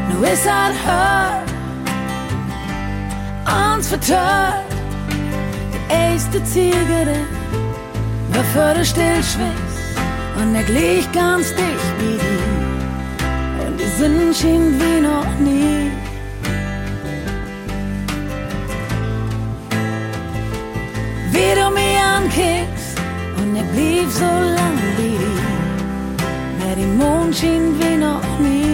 [0.10, 1.50] nu ist halt hört,
[3.76, 4.64] uns vertört.
[5.74, 7.20] Die erste Zigarette,
[8.32, 9.74] bevor du stillschwitzt.
[10.36, 16.03] Und er glich ganz dicht wie die, und die Sonne schien wie noch nie.
[21.34, 22.98] Wie du mich ankickst
[23.38, 24.26] und ich blieb so
[24.58, 25.18] lang wie
[26.60, 28.74] mehr die Mond schien wie noch nie.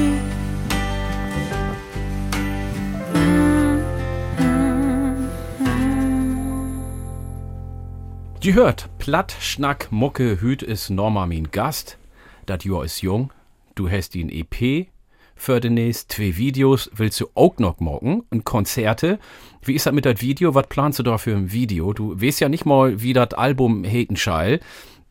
[8.44, 11.98] Die hört, Platt, Schnack, Mucke, Hüt ist Norma min Gast.
[12.46, 13.34] Dat Jahr ist jung.
[13.76, 14.88] Du hast ihn EP
[15.36, 16.90] für demnächst zwei Videos.
[16.94, 18.24] Willst du auch noch morgen?
[18.30, 19.20] Und Konzerte.
[19.62, 20.56] Wie ist das mit dat Video?
[20.56, 21.94] Was planst du da für ein Video?
[21.94, 24.60] Du weißt ja nicht mal, wie das Album Hetenschall.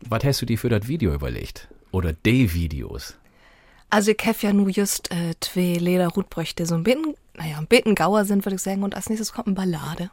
[0.09, 1.69] Was hast du dir für das Video überlegt?
[1.91, 3.17] Oder die Videos?
[3.91, 7.95] Also ich hab ja nur just äh, zwei Lederrutbrüchte, so ein bisschen, naja, ein bisschen
[7.95, 8.83] Gauer sind, würde ich sagen.
[8.83, 10.11] Und als nächstes kommt eine Ballade.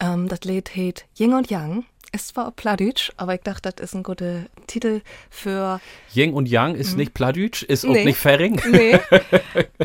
[0.00, 1.84] Ähm, das Lied heißt Ying und Yang.
[2.16, 5.82] Ist zwar auf Pladütsch, aber ich dachte, das ist ein guter Titel für.
[6.14, 8.58] Yin und Yang ist nicht Pladütsch, ist auch nicht Ferring.
[8.70, 8.98] Nee.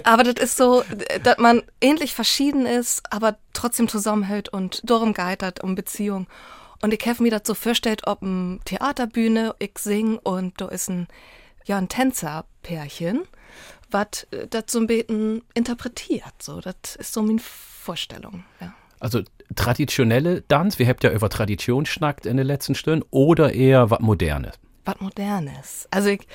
[0.04, 0.82] aber das ist so,
[1.24, 6.28] dass man ähnlich verschieden ist, aber trotzdem zusammenhält und darum geitert um Beziehung.
[6.82, 10.90] Und ich habe mir das so vorgestellt, ob eine Theaterbühne, ich sing und da ist
[10.90, 11.10] ein,
[11.66, 13.24] ja, ein Tänzerpärchen,
[13.90, 16.34] was das so ein bisschen interpretiert.
[16.42, 18.74] So, das ist so meine Vorstellung, ja.
[19.02, 19.22] Also
[19.56, 24.00] traditionelle Tanz, wir habt ja über Tradition schnackt in den letzten Stunden, oder eher was
[24.00, 24.54] Modernes?
[24.86, 25.88] Was Modernes.
[25.92, 26.28] Also ich,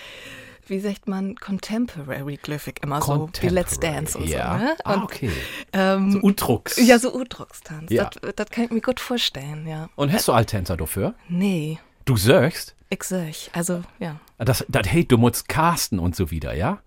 [0.67, 4.59] wie sagt man, Contemporary Glyphic immer so, wie Let's Dance und ja.
[4.59, 4.65] so.
[4.65, 4.77] Ne?
[4.85, 5.31] Ah, Und, okay.
[5.73, 6.77] ähm, So Udrucks.
[6.77, 7.91] Ja, so Udruckstanz.
[7.91, 8.11] Ja.
[8.37, 9.89] Das, kann ich mir gut vorstellen, ja.
[9.97, 11.15] Und hast du Alttänzer dafür?
[11.29, 14.21] Nee, Du sagst, ich sag, also ja.
[14.39, 16.79] das, das hey, du musst casten und so wieder, ja?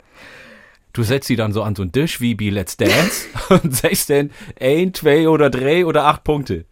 [0.94, 4.10] Du setzt sie dann so an so einen Tisch wie bei Let's Dance und sagst
[4.10, 6.66] dann ein, zwei oder drei oder acht Punkte.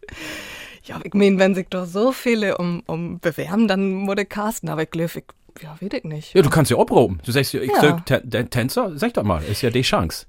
[0.84, 4.70] Ja, ich meine, wenn sich doch so viele um, um bewerben, dann muss ich casten,
[4.70, 5.24] aber ich glaube, ich,
[5.62, 6.34] ja, weiß ich nicht.
[6.34, 7.20] Ja, du kannst ja abproben.
[7.26, 7.82] Du sagst ja, ich Ja.
[7.82, 10.26] sag Tän- Tän- Tänzer, sag doch mal, ist ja die Chance.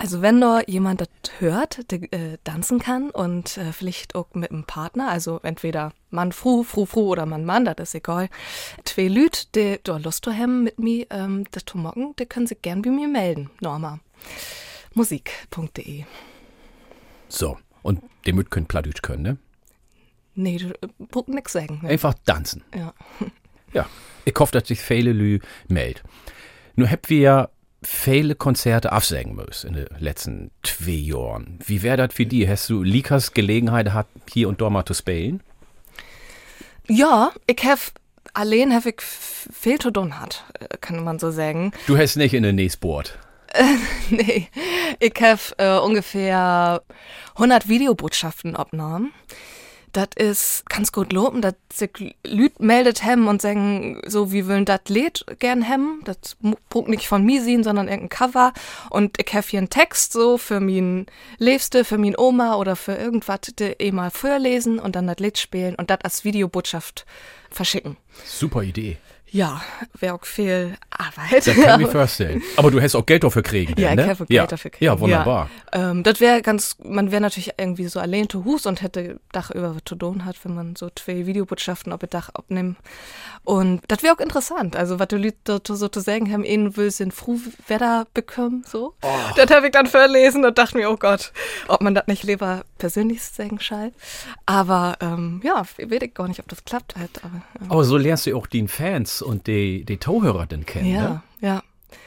[0.00, 1.08] Also wenn da jemand das
[1.40, 6.32] hört, der äh, tanzen kann und äh, vielleicht auch mit einem Partner, also entweder Mann,
[6.32, 8.30] Fru, Fru, Fru oder Mann, Mann, das ist egal.
[8.86, 12.62] Zwei Lüt, die da Lust haben mit mir, ähm, das zu machen, die können sich
[12.62, 14.00] gern bei mir melden, Norma.
[14.94, 16.04] Musik.de.
[17.28, 19.36] So, und dem müt könnt Plattdeutsch können, ne?
[20.34, 21.80] Nee, du äh, brauchst nix sagen.
[21.82, 21.90] Ne?
[21.90, 22.64] Einfach tanzen.
[22.74, 22.94] Ja.
[23.74, 23.86] Ja,
[24.24, 26.02] ich hoffe, dass sich viele Lü meldet.
[26.74, 27.48] Nur habt wir ja
[27.82, 31.58] viele Konzerte absagen müssen in den letzten zwei Jahren.
[31.64, 32.48] Wie wäre das für die?
[32.48, 35.42] Hast du Likas Gelegenheit gehabt, hier und dort mal zu spielen?
[36.88, 37.80] Ja, ich habe
[38.34, 41.72] allein hab ich viel zu tun hat, äh, kann man so sagen.
[41.86, 43.18] Du hast nicht in der Nähsport.
[44.10, 44.48] nee,
[45.00, 46.82] ich habe äh, ungefähr
[47.34, 49.12] 100 Videobotschaften abgenommen.
[49.92, 51.42] Das ist ganz gut loben,
[51.72, 56.02] sich Lüd meldet hem und sagen, so, wie wollen das Lied gern hem.
[56.04, 56.36] Das
[56.68, 58.52] braucht nicht von mir sein, sondern irgendein Cover.
[58.90, 61.06] Und ich habe hier einen Text so für mein
[61.38, 65.74] Liebste, für mein Oma oder für irgendwas, eh mal vorlesen und dann das Lied spielen
[65.74, 67.04] und das als Videobotschaft
[67.50, 67.96] verschicken.
[68.24, 68.98] Super Idee.
[69.32, 69.62] Ja,
[69.98, 71.46] wäre auch viel Arbeit.
[71.46, 72.42] Das kann ich mir vorstellen.
[72.56, 74.10] Aber du hast auch Geld dafür kriegen, Ja, denn, ich ne?
[74.10, 74.46] habe Geld ja.
[74.46, 74.84] dafür kriegen.
[74.84, 75.48] Ja, wunderbar.
[75.72, 75.90] Ja.
[75.90, 79.50] Ähm, das wäre ganz, man wäre natürlich irgendwie so allein zu Hus und hätte Dach
[79.50, 82.76] über was zu tun hat, wenn man so zwei Videobotschaften auf Dach abnimmt.
[83.44, 84.74] Und das wäre auch interessant.
[84.76, 87.38] Also, was die Leute so zu sagen haben, ihnen will sind froh
[87.68, 88.94] Wetter bekommen, so.
[89.02, 89.08] Oh.
[89.36, 91.32] Das habe ich dann verlesen und dachte mir, oh Gott,
[91.68, 93.92] ob man das nicht lieber persönlich sagen soll.
[94.46, 97.10] Aber, ähm, ja, weiß ich gar nicht, ob das klappt halt.
[97.22, 97.70] Aber, ja.
[97.70, 101.22] Aber so lernst du auch die Fans und die, die dann kennen, Ja, ne?
[101.40, 101.62] ja.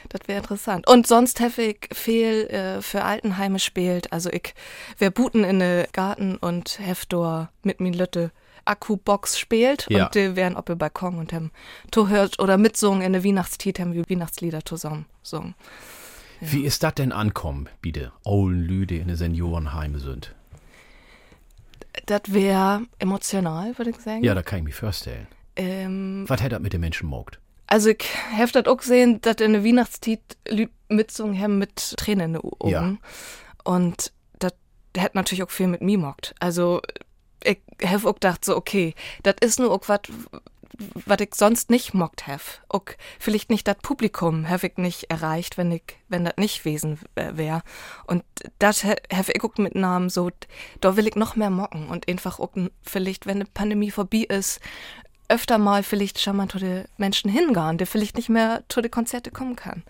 [0.08, 0.88] das wäre interessant.
[0.88, 4.12] Und sonst habe ich viel äh, für Altenheime spielt.
[4.12, 4.54] Also ich
[4.98, 8.30] wär Buten in den Garten und Heftor mit min Lütte
[8.66, 10.06] Akkubox spielt Ja.
[10.06, 11.50] und die wären auf dem Balkon und haben
[11.90, 15.54] to hört oder mitsungen in der Weihnachtstiet haben wir Weihnachtslieder zusammen singen.
[16.40, 18.12] Wie ist das denn ankommen, bitte?
[18.24, 20.34] Ollen Lüde in den Seniorenheime sind.
[22.06, 24.24] Das wäre emotional, würde ich sagen.
[24.24, 25.26] Ja, da kann ich mich vorstellen.
[25.56, 27.40] Ähm, Was hätte das mit den Menschen mogt?
[27.66, 32.34] Also ich habe das auch gesehen, dass in der Weihnachtstiet Lü mitsungen haben mit Tränen
[32.34, 32.70] in den Augen.
[32.70, 32.96] Ja.
[33.64, 34.52] Und das
[34.96, 36.34] hat natürlich auch viel mit mir mockt.
[36.40, 36.82] Also
[37.42, 40.00] ich habe auch gedacht so, okay, das ist nur auch was,
[41.06, 42.60] was ich sonst nicht mockt have.
[42.68, 42.84] Auch
[43.18, 47.62] vielleicht nicht das Publikum habe ich nicht erreicht, wenn ich, wenn das nicht gewesen wäre.
[48.06, 48.24] Und
[48.58, 50.30] das habe ich auch mit Namen so,
[50.80, 52.52] da will ich noch mehr mocken und einfach auch
[52.82, 54.60] vielleicht, wenn die Pandemie vorbei ist,
[55.28, 58.90] öfter mal vielleicht schon mal zu den Menschen hingehen, die vielleicht nicht mehr zu den
[58.90, 59.82] Konzerte kommen kann.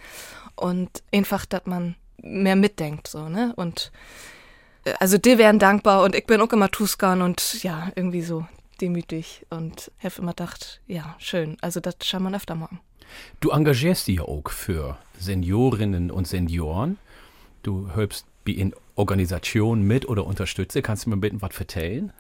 [0.57, 3.53] Und einfach, dass man mehr mitdenkt, so, ne?
[3.57, 3.91] Und
[4.85, 8.47] äh, also die wären dankbar und ich bin auch immer Tuskan und ja, irgendwie so
[8.81, 11.57] demütig und habe immer gedacht, ja, schön.
[11.61, 12.81] Also das kann man öfter machen.
[13.41, 16.99] Du engagierst dich ja auch für Seniorinnen und Senioren.
[17.63, 20.83] Du hörst wie in Organisationen mit oder unterstütze.
[20.83, 22.13] Kannst du mir bitten, was vertellen?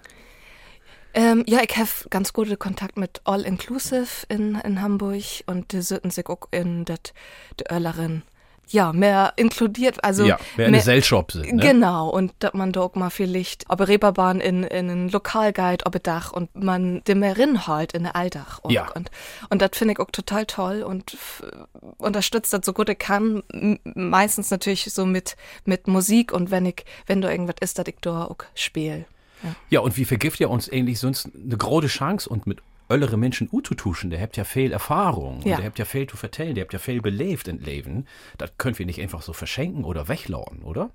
[1.15, 5.81] Ähm, ja, ich habe ganz gute Kontakt mit All Inclusive in, in Hamburg und die
[5.81, 6.99] sollten sich auch in das
[7.61, 8.23] die Örlerin
[8.69, 11.57] ja, mehr inkludiert, also ja, wer in der Gesellschaft sind.
[11.57, 11.63] Ne?
[11.63, 16.03] Genau, und dass man da auch mal vielleicht, ob Reeperbahn in, in einen Lokalguide, ob
[16.03, 18.61] Dach und man dem mehr halt in der Alldach.
[18.63, 18.71] auch.
[18.71, 18.91] Ja.
[18.95, 19.11] Und,
[19.51, 21.17] und das finde ich auch total toll und
[21.99, 23.43] unterstützt das so gut ich kann.
[23.95, 27.97] Meistens natürlich so mit, mit Musik und wenn ich, wenn da irgendwas ist, dass ich
[28.01, 29.05] da auch spiele.
[29.71, 32.61] Ja, und wie vergift ihr uns ähnlich sonst eine große Chance und mit
[32.91, 35.57] öllere Menschen uzutuschen, der habt ja viel Erfahrung Ja.
[35.57, 38.07] der habt ja viel zu vertellen, der habt ja viel belebt in Leben.
[38.39, 40.91] Das können wir nicht einfach so verschenken oder weglauen, oder?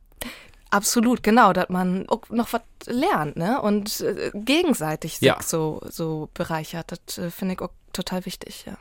[0.72, 3.60] Absolut, genau, dass man auch noch was lernt, ne?
[3.60, 5.42] Und äh, gegenseitig sich Ja.
[5.42, 6.92] so, so bereichert.
[6.92, 8.78] Das äh, finde ich auch total wichtig, ja.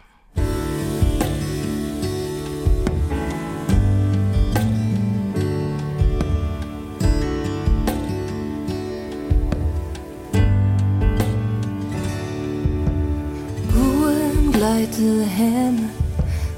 [14.78, 15.88] Ruhen gleite Häme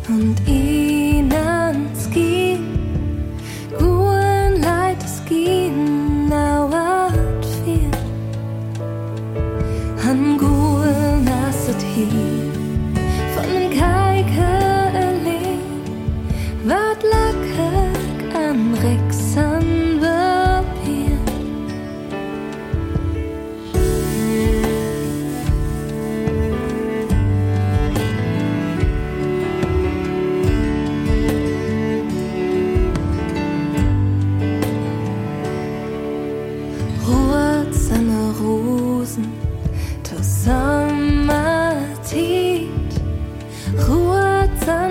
[0.09, 0.99] und ihnen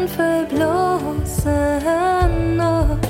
[0.07, 1.47] verblosen
[2.57, 3.05] Not,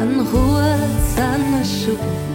[0.00, 2.27] an ruht seine Schuhe,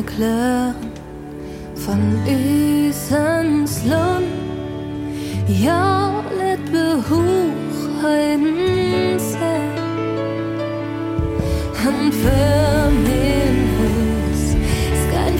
[0.00, 0.92] seine Klören
[1.74, 4.26] von Üsens Lund
[5.48, 9.18] Ja, let behoch heiden
[11.84, 14.56] Han för min hus
[15.02, 15.38] Ska en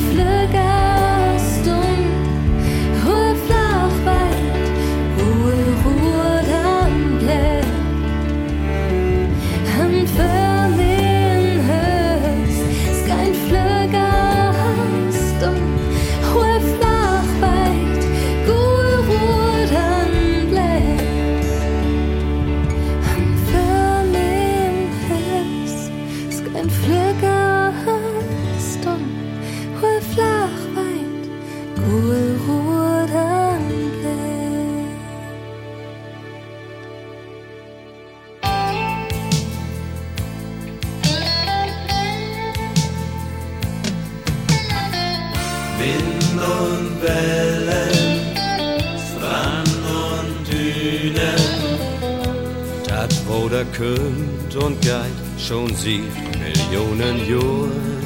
[55.90, 58.02] sieht Millionen Jahren.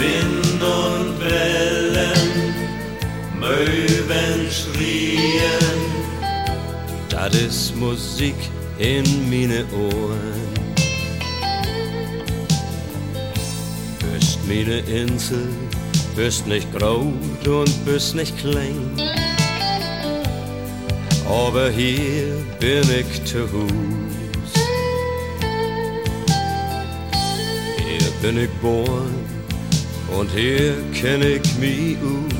[0.00, 2.54] Wind und Wellen,
[3.38, 5.78] Möwen schrien,
[7.08, 8.34] das ist Musik
[8.78, 10.48] in meine Ohren.
[14.00, 15.46] Bist meine Insel,
[16.16, 18.90] bist nicht groß und bist nicht klein.
[21.28, 24.13] Aber hier bin ich zu Hus.
[28.24, 29.14] Bin ich geboren
[30.18, 32.32] und hier kenn ich mich ut.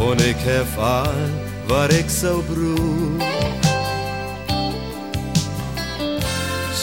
[0.00, 1.30] Und ich hab all,
[1.68, 3.24] was ich so brauch.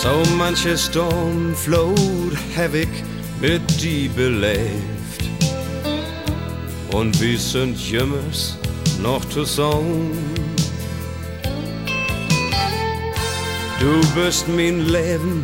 [0.02, 2.88] So manche Sturmflut hab ich
[3.42, 5.24] mit die belebt.
[6.94, 8.58] Und wir sind jümmers
[9.02, 10.12] noch zusammen.
[13.78, 15.44] Du bist mein Leben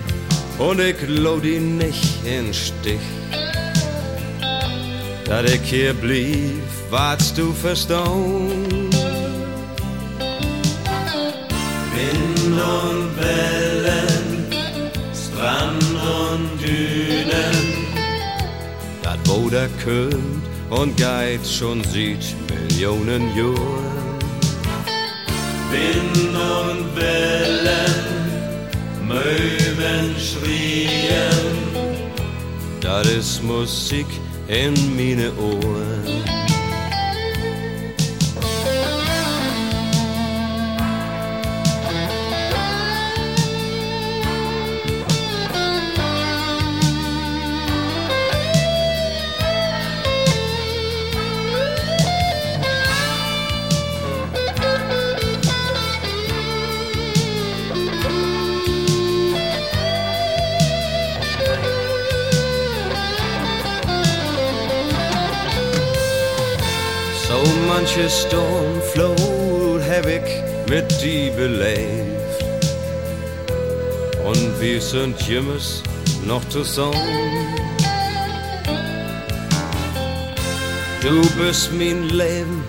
[0.60, 3.00] und ich lau die nicht in Stich.
[5.26, 8.90] Da ich hier blieb, warst du verstauen.
[11.94, 14.46] Wind und Wellen,
[15.14, 15.84] Strand
[16.24, 17.58] und Dünen,
[19.04, 24.18] dat wo der könnt und geht schon sieht Millionen Jahren.
[25.72, 28.17] Wind und Wellen,
[29.08, 31.32] Möwen schrien,
[32.82, 34.06] das ist Musik
[34.50, 36.27] in meine Ohren.
[68.08, 72.44] Manche Sturmflut hab ich mit die belebt.
[74.26, 75.84] Und wir sind jümmers
[76.26, 76.94] noch zusammen.
[81.02, 82.64] Du bist mein Leben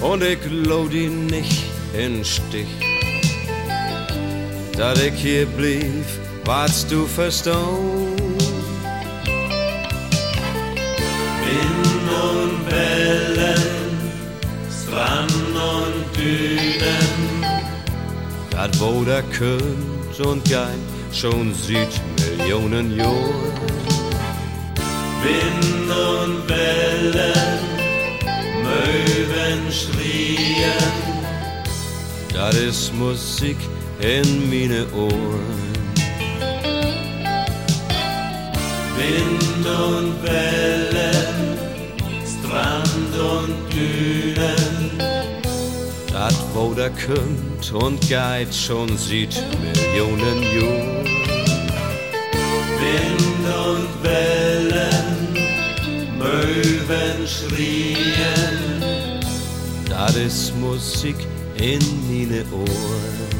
[0.00, 2.68] und ich lau die nicht in Stich.
[4.76, 6.04] Da ich hier blieb,
[6.44, 8.20] warst du verstauen.
[16.20, 17.44] Dünen,
[18.50, 20.78] dat wo der könnt und gein
[21.12, 23.54] schon sieht Millionen Jahren.
[25.22, 27.58] Wind und Wellen,
[28.66, 30.92] Möwen schrien,
[32.34, 33.56] dat ist Musik
[34.00, 35.70] in meine Ohren.
[38.98, 41.34] Wind und Wellen,
[42.32, 44.59] Strand und Dünen,
[46.20, 51.06] dat wo der könnt und geht schon sieht Millionen Jahren.
[52.80, 55.10] Wind und Wellen,
[56.18, 58.56] Möwen schrien,
[59.88, 61.16] das ist Musik
[61.56, 63.39] in meine Ohren.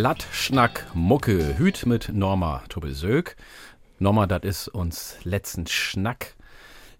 [0.00, 3.34] Plattschnack Mucke, Hüt mit Norma Tobelsöck.
[3.98, 6.36] Norma, das ist uns letzten Schnack.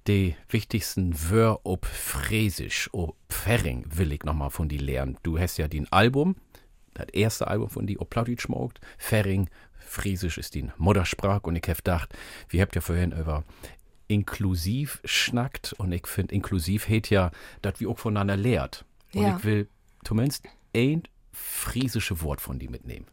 [0.08, 5.16] Die wichtigsten Wör ob Fräsisch, ob Ferring will ich nochmal von die lernen.
[5.22, 6.34] Du hast ja den Album,
[6.94, 8.80] das erste Album von die ob Plattdeutsch schmaugt.
[8.98, 12.12] Friesisch ist die Muttersprache und ich hab gedacht,
[12.48, 13.44] wir habt ja vorhin über
[14.08, 17.30] inklusiv schnackt und ich finde inklusiv hält ja,
[17.62, 18.84] dass wir auch voneinander lehrt.
[19.14, 19.36] Und Ja.
[19.36, 19.68] ich will
[20.02, 20.42] zumindest
[20.74, 21.04] ein
[21.39, 23.06] friesische Wort von die mitnehmen.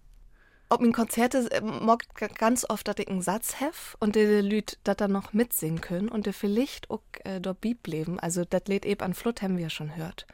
[0.70, 2.04] Ob in Konzerte äh, mag
[2.38, 6.10] ganz oft, dass ich einen Satz hef und die Lüd das dann noch mitsingen können
[6.10, 8.20] und die vielleicht auch äh, dort Bib leben.
[8.20, 10.26] Also das Lied eben an Flut haben wir schon hört.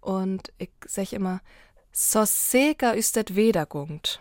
[0.00, 1.42] Und ich sag immer,
[1.92, 4.20] so sega ist das Wedergungt.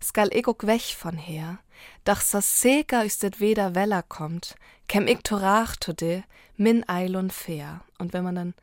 [0.00, 1.58] Skal ich auch weg von her.
[2.04, 4.54] Doch so sega ist das Weder Weller kommt,
[4.86, 6.22] kem ich torach to de,
[6.56, 7.82] min eilon fair.
[7.98, 8.54] Und wenn man dann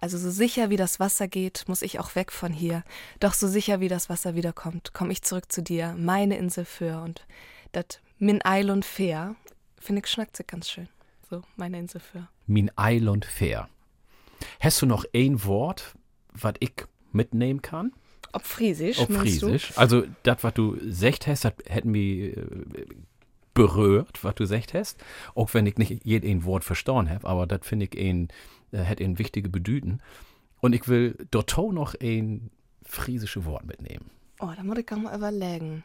[0.00, 2.84] also so sicher wie das Wasser geht, muss ich auch weg von hier.
[3.20, 7.00] Doch so sicher wie das Wasser wiederkommt, komme ich zurück zu dir, meine Insel für.
[7.00, 7.26] Und
[7.72, 9.36] das Min Island Fair,
[9.78, 10.88] finde ich schnackt sich ganz schön.
[11.28, 12.28] So, meine Insel für.
[12.46, 13.68] Min Island Fair.
[14.60, 15.94] Hast du noch ein Wort,
[16.32, 16.72] was ich
[17.12, 17.92] mitnehmen kann?
[18.32, 19.72] Ob Friesisch, Ob Friesisch.
[19.76, 22.34] Also, das, was du secht hast, das hätten äh,
[23.54, 25.02] berührt, was du secht hast.
[25.34, 28.28] Auch wenn ich nicht jeden Wort verstanden habe, aber das finde ich ein,
[28.72, 30.00] hat ein wichtige Bedüten.
[30.60, 32.50] Und ich will auch noch ein
[32.84, 34.10] friesische Wort mitnehmen.
[34.40, 35.84] Oh, da muss ich gar mal überlegen.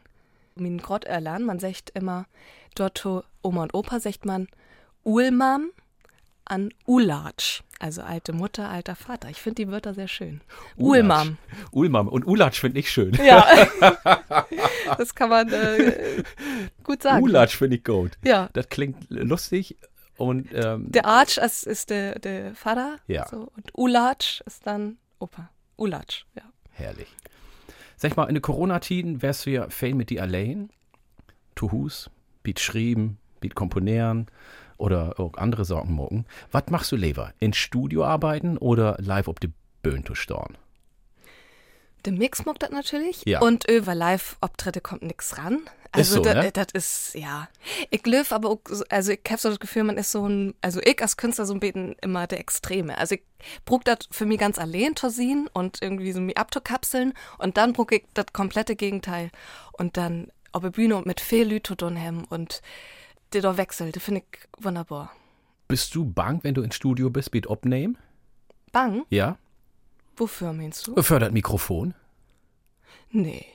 [0.56, 2.26] Min Grott erlernen, man sagt immer,
[2.74, 4.48] dort to Oma und Opa sagt man
[5.02, 5.70] Ulmam
[6.44, 7.62] an Ulatsch.
[7.80, 9.28] Also alte Mutter, alter Vater.
[9.30, 10.40] Ich finde die Wörter sehr schön.
[10.76, 11.38] Ulmam.
[11.72, 12.08] Ulmam.
[12.08, 13.14] Und Ulatsch finde ich schön.
[13.14, 13.46] Ja.
[14.98, 16.22] das kann man äh,
[16.84, 17.22] gut sagen.
[17.22, 18.12] Ulatsch finde ich gut.
[18.24, 18.48] Ja.
[18.52, 19.76] Das klingt lustig
[20.16, 22.96] und ähm, Der Arch ist, ist der, der Vater.
[23.06, 23.26] Ja.
[23.28, 25.50] So, und Ulatsch ist dann Opa.
[25.76, 26.42] Ulatsch, ja.
[26.72, 27.08] herrlich.
[27.96, 30.70] Sag mal, in den Corona-Tiden wärst du ja fein mit die allein.
[31.54, 32.10] Tu Hus,
[32.42, 34.26] biet schrieben, biet komponieren
[34.76, 36.26] oder auch andere Sorgen morgen.
[36.50, 37.32] Was machst du lieber?
[37.38, 40.56] In Studio arbeiten oder live auf die Bühne zu storn?
[42.04, 43.22] Der Mix mag das natürlich.
[43.24, 43.40] Ja.
[43.40, 45.62] Und über Live-Auftritte kommt nix ran.
[45.96, 46.50] Ist Also so, ne?
[46.52, 47.48] das ist, ja.
[47.90, 50.54] Ich löf aber auch, so- also ich hab so das Gefühl, man ist so ein,
[50.60, 52.98] also ich als Künstler so ein bisschen immer der Extreme.
[52.98, 53.22] Also ich
[53.64, 57.92] brug das für mich ganz allein sehen und irgendwie so mich abzukapseln und dann brug
[57.92, 59.30] ich das komplette Gegenteil.
[59.72, 62.60] Und dann auf der Bühne und mit viel zu tun und
[63.32, 65.10] der da wechselt, das finde ich wunderbar.
[65.68, 67.96] Bist du bang, wenn du ins Studio bist, biet abnehmen?
[68.72, 69.04] Bang?
[69.10, 69.38] Ja?
[70.16, 71.02] Wofür meinst du?
[71.02, 71.94] Fördert Mikrofon?
[73.10, 73.46] Nee.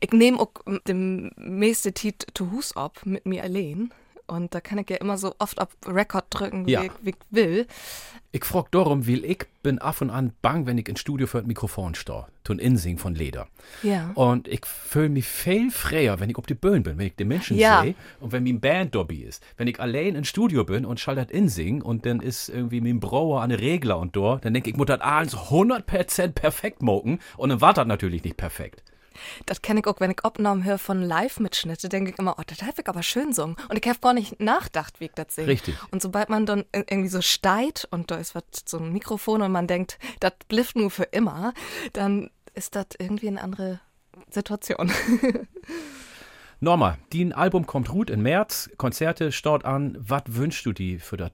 [0.00, 0.50] Ich nehme auch
[0.86, 3.92] dem meiste Tit zu Hus ab mit mir allein.
[4.30, 6.82] Und da kann ich ja immer so oft auf Record drücken, wie, Ja.
[6.84, 7.66] ich, wie ich will.
[8.32, 11.38] Ich frag darum, weil ich bin af und an bang, wenn ich ins Studio für
[11.38, 12.26] ein Mikrofon stehe.
[12.44, 13.48] Tun Insing von Leder.
[13.82, 14.12] Ja.
[14.14, 17.24] Und ich fühle mich viel freier, wenn ich auf die Bühne bin, wenn ich die
[17.24, 17.82] Menschen Ja.
[17.82, 19.42] sehe und wenn mein Band dabei ist.
[19.56, 23.42] Wenn ich allein im Studio bin und schaltet Insing und dann ist irgendwie mein Brauer
[23.42, 27.18] an der Regler und da, dann denke ich, ich muss das alles 100% perfekt moken
[27.36, 28.84] und dann war das natürlich nicht perfekt.
[29.46, 32.62] Das kenne ich auch, wenn ich Aufnahmen höre von Live-Mitschnitte, denke ich immer, oh, das
[32.62, 33.56] habe ich aber schön singen.
[33.68, 35.48] Und ich habe gar nicht nachgedacht, wie ich das singe.
[35.48, 35.76] Richtig.
[35.90, 39.42] Und sobald man dann ir- irgendwie so steigt und da ist was, so ein Mikrofon
[39.42, 41.52] und man denkt, das blifft nur für immer,
[41.92, 43.80] dann ist das irgendwie eine andere
[44.30, 44.92] Situation.
[46.60, 49.96] Norma, dein Album kommt gut im März, Konzerte start an.
[49.98, 51.32] Was wünschst du dir für das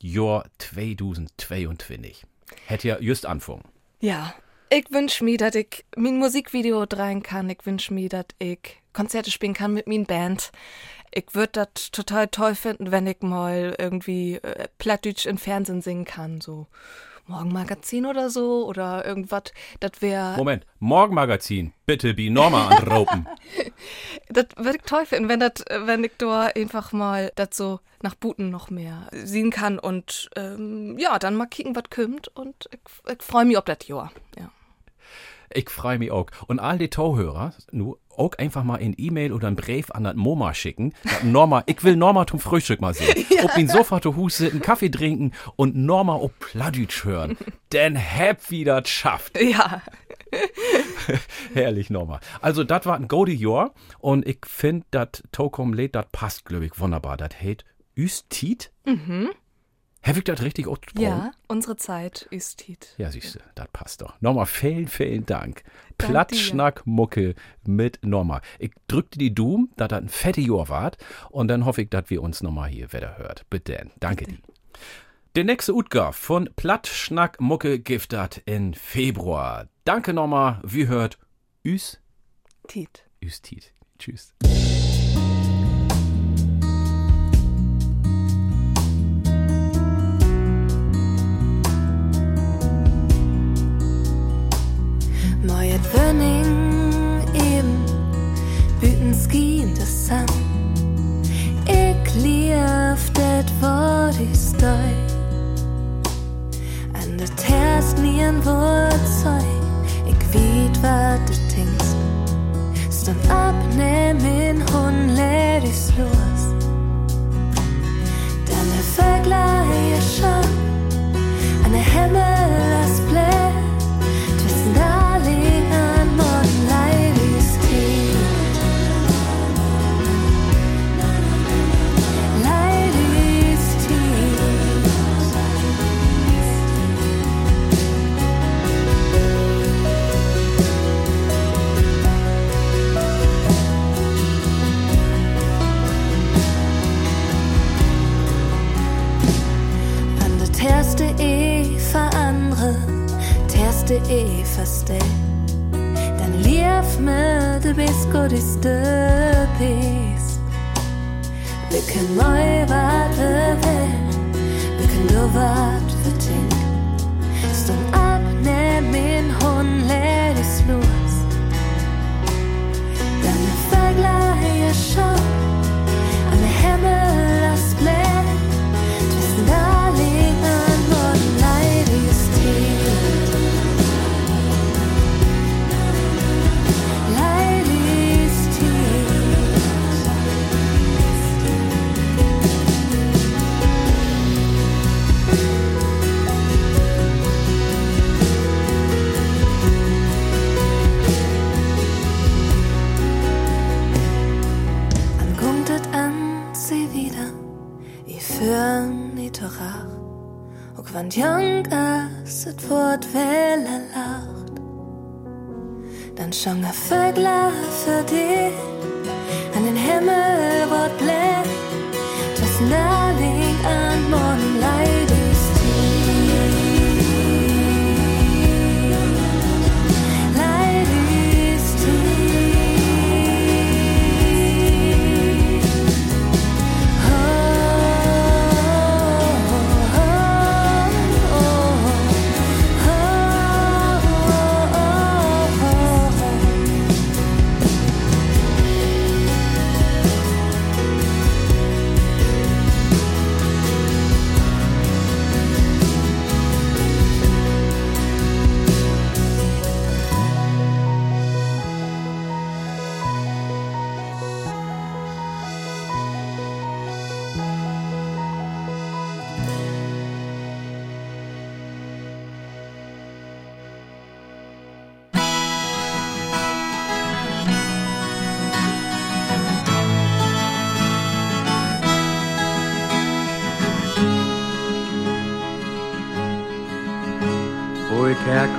[0.00, 2.24] Jahr 2022?
[2.66, 3.62] Hätte ja just anfangen.
[4.00, 4.34] Ja,
[4.74, 7.48] ich wünsch mir, dass ich mein Musikvideo drehen kann.
[7.48, 10.50] Ich wünsch mir, dass ich Konzerte spielen kann mit min Band.
[11.12, 16.04] Ich würde das total toll finden, wenn ich mal irgendwie äh, Plattdeutsch im Fernsehen singen
[16.04, 16.66] kann, so
[17.26, 19.44] Morgenmagazin oder so oder irgendwas.
[19.78, 23.28] Das wäre, Moment, Morgenmagazin, bitte bi Norma anraupen.
[24.28, 28.16] das würde ich toll finden, wenn das, wenn ich da einfach mal das so nach
[28.16, 33.12] Buten noch mehr sehen kann und ähm, ja, dann mal kicken, was kommt und ich,
[33.12, 34.12] ich freue mich auf das Jahr.
[34.36, 34.50] Ja.
[35.54, 36.26] Ich freue mich auch.
[36.48, 40.14] Und all die Tauhörer, nu auch einfach mal ein E-Mail oder ein Brief an das
[40.14, 40.92] Moma schicken.
[41.04, 43.24] Dat Norma, ich will Norma zum Frühstück mal sehen.
[43.44, 47.36] Ob ihn Sofa zu Hus sitzen, Kaffee trinken und Norma ob Plattdeutsch hören.
[47.72, 49.40] Denn hab wieder schafft.
[49.40, 49.82] Ja.
[51.54, 52.20] Herrlich, Norma.
[52.40, 56.66] Also, das war ein Gode Jahr und ich finde, das Tokom Lied, das passt, glaube
[56.66, 57.16] ich, wunderbar.
[57.16, 57.64] Das heißt
[57.96, 58.72] Üstit.
[58.84, 59.30] Mhm.
[60.06, 61.02] Ich das richtig ausgesprochen?
[61.02, 62.94] Ja, unsere Zeit ist Tit.
[62.98, 64.14] Ja, siehst du, das passt doch.
[64.20, 65.64] Norma, vielen, vielen Dank.
[65.96, 67.34] Dank Plattschnack-Mucke
[67.66, 68.40] mit Norma.
[68.58, 70.98] Ich drückte die Doom, dass das ein fette Jahr wart
[71.30, 73.48] und dann hoffe ich, dass wir uns nochmal hier wieder hört.
[73.50, 74.38] Bitte, danke dir.
[75.36, 79.68] Der nächste Utgar von Plattschnack-Mucke gibt das in Februar.
[79.84, 81.18] Danke Norma, wie hört
[81.64, 81.98] Üs,
[82.68, 83.04] Tit.
[83.22, 83.72] Üs Tit.
[83.98, 84.34] Tschüss.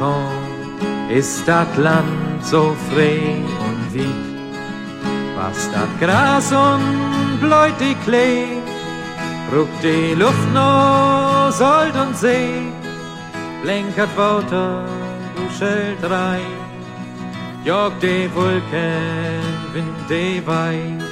[0.05, 4.35] Herkomm, ist das Land so frei und weit.
[5.37, 8.45] Was das Gras und bläut die Klee,
[9.53, 12.71] ruckt die Luft no Sold und See,
[13.63, 14.85] blänkert Wouter,
[15.35, 16.55] du Schild rein,
[17.63, 19.41] jog die Wolken,
[19.73, 21.03] Wind die Wein.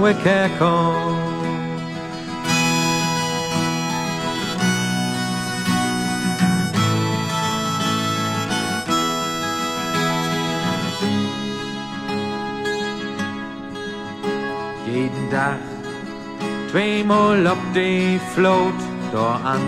[0.00, 1.13] Wo ich herkomm,
[16.74, 18.80] zweimal ob die Float
[19.12, 19.64] da an.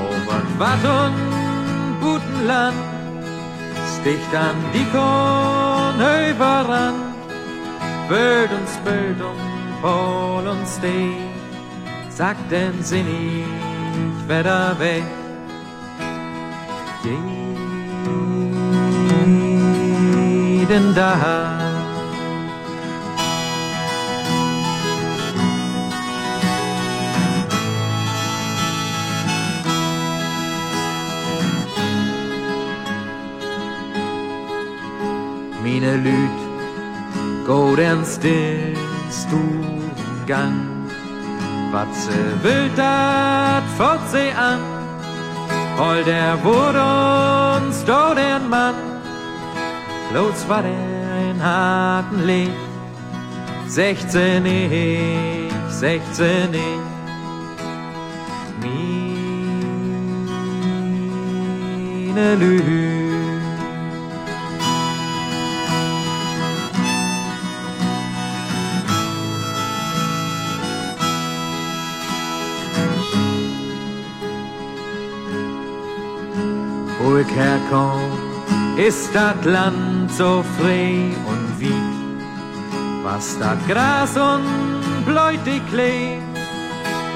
[0.00, 1.18] Over Watt und
[2.00, 2.76] Butenland,
[3.94, 6.94] sticht an die Kornhöfer ran,
[8.08, 9.42] Wild und Bild und
[9.82, 11.12] Pol und Steh,
[12.08, 15.04] sagt den Sinn ich wieder weg.
[20.68, 21.65] Jeden Tag.
[35.76, 36.38] Mine Lüt,
[37.46, 39.42] go den stillst du
[40.26, 40.88] Gang.
[41.70, 44.60] Wat se will dat fort se an,
[45.76, 48.74] hol der Wut uns do den Mann.
[50.14, 52.56] Los war der in harten Leg,
[53.68, 56.80] 16 ich, 16 ich.
[62.14, 63.05] Mine Lüt.
[77.66, 81.72] Herkomm, ist das Land so frei und weit.
[83.04, 86.18] Was das Gras und bläut die Klee,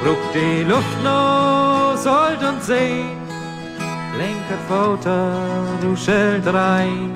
[0.07, 3.05] ruckt die Luft no Sold und See.
[4.17, 5.33] Lenkert Vater,
[5.81, 7.13] du Schild rein,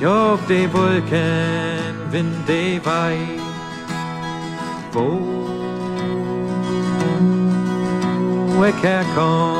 [0.00, 3.38] jog die Wolken, Wind die Weih.
[4.92, 5.20] Wo
[8.64, 9.59] ich herkomm,